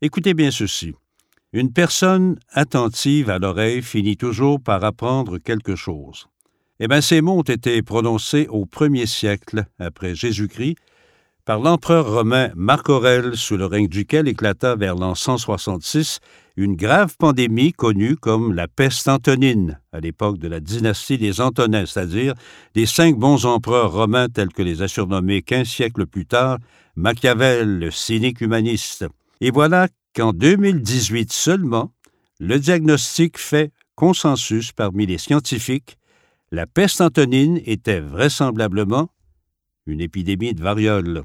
Écoutez 0.00 0.32
bien 0.32 0.50
ceci. 0.50 0.94
Une 1.52 1.74
personne 1.74 2.38
attentive 2.48 3.28
à 3.28 3.38
l'oreille 3.38 3.82
finit 3.82 4.16
toujours 4.16 4.62
par 4.62 4.82
apprendre 4.82 5.36
quelque 5.36 5.76
chose. 5.76 6.28
Eh 6.78 6.88
bien, 6.88 7.02
ces 7.02 7.20
mots 7.20 7.40
ont 7.40 7.42
été 7.42 7.82
prononcés 7.82 8.46
au 8.48 8.64
premier 8.64 9.04
siècle 9.04 9.66
après 9.78 10.14
Jésus-Christ 10.14 10.76
par 11.50 11.58
l'empereur 11.58 12.08
romain 12.08 12.52
Marc 12.54 12.88
Aurèle, 12.88 13.36
sous 13.36 13.56
le 13.56 13.66
règne 13.66 13.88
duquel 13.88 14.28
éclata 14.28 14.76
vers 14.76 14.94
l'an 14.94 15.16
166 15.16 16.20
une 16.56 16.76
grave 16.76 17.16
pandémie 17.18 17.72
connue 17.72 18.14
comme 18.14 18.54
la 18.54 18.68
peste 18.68 19.08
antonine, 19.08 19.80
à 19.92 19.98
l'époque 19.98 20.38
de 20.38 20.46
la 20.46 20.60
dynastie 20.60 21.18
des 21.18 21.40
Antonins, 21.40 21.86
c'est-à-dire 21.86 22.34
des 22.74 22.86
cinq 22.86 23.16
bons 23.16 23.46
empereurs 23.46 23.90
romains 23.90 24.28
tels 24.28 24.52
que 24.52 24.62
les 24.62 24.80
a 24.80 24.86
surnommés 24.86 25.42
quinze 25.42 25.66
siècles 25.66 26.06
plus 26.06 26.24
tard 26.24 26.58
Machiavel, 26.94 27.80
le 27.80 27.90
cynique 27.90 28.40
humaniste. 28.40 29.06
Et 29.40 29.50
voilà 29.50 29.88
qu'en 30.14 30.32
2018 30.32 31.32
seulement, 31.32 31.90
le 32.38 32.60
diagnostic 32.60 33.38
fait 33.38 33.72
consensus 33.96 34.70
parmi 34.70 35.04
les 35.04 35.18
scientifiques, 35.18 35.98
la 36.52 36.68
peste 36.68 37.00
antonine 37.00 37.60
était 37.64 37.98
vraisemblablement 37.98 39.08
une 39.86 40.00
épidémie 40.00 40.54
de 40.54 40.62
variole. 40.62 41.24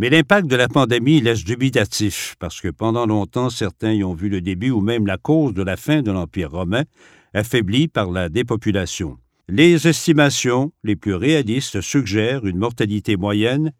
Mais 0.00 0.08
l'impact 0.08 0.46
de 0.46 0.56
la 0.56 0.66
pandémie 0.66 1.20
laisse 1.20 1.44
dubitatif, 1.44 2.34
parce 2.38 2.62
que 2.62 2.68
pendant 2.68 3.04
longtemps, 3.04 3.50
certains 3.50 3.92
y 3.92 4.02
ont 4.02 4.14
vu 4.14 4.30
le 4.30 4.40
début 4.40 4.70
ou 4.70 4.80
même 4.80 5.06
la 5.06 5.18
cause 5.18 5.52
de 5.52 5.62
la 5.62 5.76
fin 5.76 6.00
de 6.00 6.10
l'Empire 6.10 6.52
romain, 6.52 6.84
affaibli 7.34 7.86
par 7.86 8.10
la 8.10 8.30
dépopulation. 8.30 9.18
Les 9.50 9.86
estimations 9.86 10.72
les 10.84 10.96
plus 10.96 11.12
réalistes 11.12 11.82
suggèrent 11.82 12.46
une 12.46 12.56
mortalité 12.56 13.18
moyenne 13.18 13.72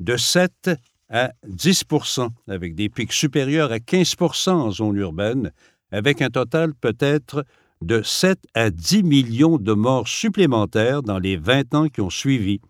de 0.00 0.16
7 0.16 0.70
à 1.10 1.32
10% 1.46 2.30
avec 2.48 2.74
des 2.74 2.88
pics 2.88 3.12
supérieurs 3.12 3.70
à 3.70 3.76
15% 3.76 4.52
en 4.52 4.70
zone 4.70 4.96
urbaine, 4.96 5.52
avec 5.92 6.22
un 6.22 6.30
total 6.30 6.72
peut-être 6.72 7.44
de 7.82 8.00
7 8.00 8.38
à 8.54 8.70
10 8.70 9.02
millions 9.02 9.58
de 9.58 9.74
morts 9.74 10.08
supplémentaires 10.08 11.02
dans 11.02 11.18
les 11.18 11.36
20 11.36 11.74
ans 11.74 11.88
qui 11.88 12.00
ont 12.00 12.08
suivi, 12.08 12.62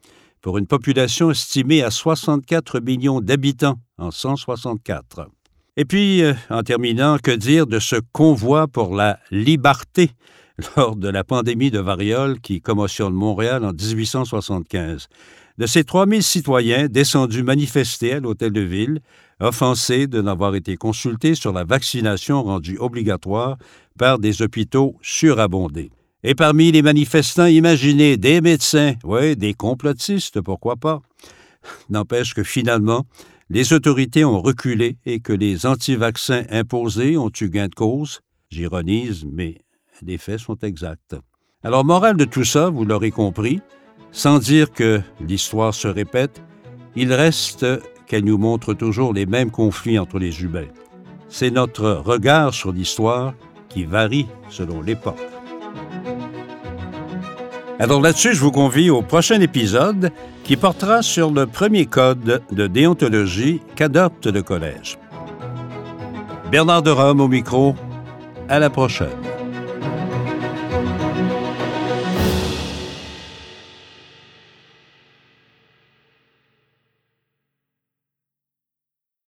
pour 0.47 0.59
une 0.59 0.69
population 0.69 1.33
estimée 1.33 1.83
à 1.83 1.91
64 1.91 2.79
millions 2.79 3.21
d'habitants 3.21 3.81
en 3.99 4.13
164. 4.13 5.29
Et 5.77 5.85
puis, 5.85 6.23
euh, 6.23 6.35
en 6.51 6.63
terminant, 6.63 7.19
que 7.19 7.33
dire 7.33 7.67
de 7.67 7.81
ce 7.81 7.97
convoi 8.13 8.69
pour 8.69 8.95
la 8.95 9.19
liberté 9.33 10.13
lors 10.77 10.95
de 10.95 11.09
la 11.09 11.25
pandémie 11.25 11.73
de 11.73 11.81
variole 11.81 12.39
qui 12.39 12.61
commotionne 12.61 13.13
Montréal 13.13 13.65
en 13.65 13.73
1875? 13.73 15.09
de 15.59 15.67
ces 15.67 15.83
3000 15.83 16.23
citoyens 16.23 16.87
descendus 16.87 17.43
manifester 17.43 18.13
à 18.13 18.21
l'hôtel 18.21 18.53
de 18.53 18.61
ville, 18.61 19.01
offensés 19.41 20.07
de 20.07 20.21
n'avoir 20.21 20.55
été 20.55 20.77
consultés 20.77 21.35
sur 21.35 21.53
la 21.53 21.65
vaccination 21.65 22.45
rendue 22.45 22.77
obligatoire 22.79 23.57
par 23.99 24.21
des 24.21 24.43
hôpitaux 24.43 24.97
surabondés. 25.03 25.91
Et 26.23 26.35
parmi 26.35 26.73
les 26.73 26.83
manifestants, 26.83 27.47
imaginez 27.47 28.17
des 28.17 28.41
médecins, 28.41 28.95
oui, 29.05 29.37
des 29.37 29.55
complotistes, 29.55 30.41
pourquoi 30.41 30.77
pas. 30.77 31.01
N'empêche 31.91 32.35
que 32.35 32.43
finalement, 32.43 33.05
les 33.49 33.73
autorités 33.73 34.25
ont 34.25 34.41
reculé 34.41 34.99
et 35.05 35.21
que 35.21 35.33
les 35.33 35.67
anti-vaccins 35.67 36.45
imposés 36.51 37.17
ont 37.17 37.31
eu 37.41 37.49
gain 37.49 37.69
de 37.69 37.75
cause. 37.75 38.21
J'ironise, 38.51 39.27
mais 39.31 39.59
les 40.03 40.19
faits 40.19 40.41
sont 40.41 40.59
exacts. 40.63 41.17
Alors, 41.63 41.85
morale 41.85 42.17
de 42.17 42.25
tout 42.25 42.45
ça, 42.45 42.71
vous 42.71 42.85
l'aurez 42.85 43.11
compris, 43.11 43.61
sans 44.11 44.39
dire 44.39 44.73
que 44.73 45.01
l'histoire 45.21 45.75
se 45.75 45.89
répète, 45.89 46.43
il 46.97 47.13
reste 47.13 47.67
qu'elle 48.07 48.25
nous 48.25 48.39
montre 48.39 48.73
toujours 48.73 49.13
les 49.13 49.27
mêmes 49.27 49.51
conflits 49.51 49.99
entre 49.99 50.19
les 50.19 50.43
humains. 50.43 50.69
C'est 51.29 51.51
notre 51.51 51.91
regard 51.91 52.55
sur 52.55 52.73
l'histoire 52.73 53.35
qui 53.69 53.85
varie 53.85 54.27
selon 54.49 54.81
l'époque. 54.81 55.36
Alors 57.79 58.01
là-dessus, 58.01 58.33
je 58.33 58.41
vous 58.41 58.53
convie 58.53 58.89
au 58.89 59.03
prochain 59.03 59.41
épisode 59.41 60.11
qui 60.45 60.57
portera 60.57 61.03
sur 61.03 61.31
le 61.31 61.47
premier 61.47 61.85
code 61.85 62.43
de 62.51 62.67
déontologie 62.67 63.61
qu'adopte 63.75 64.27
le 64.27 64.43
collège. 64.43 64.99
Bernard 66.51 66.83
de 66.83 66.91
Rome 66.91 67.21
au 67.21 67.29
micro. 67.29 67.75
À 68.49 68.59
la 68.59 68.71
prochaine. 68.71 69.09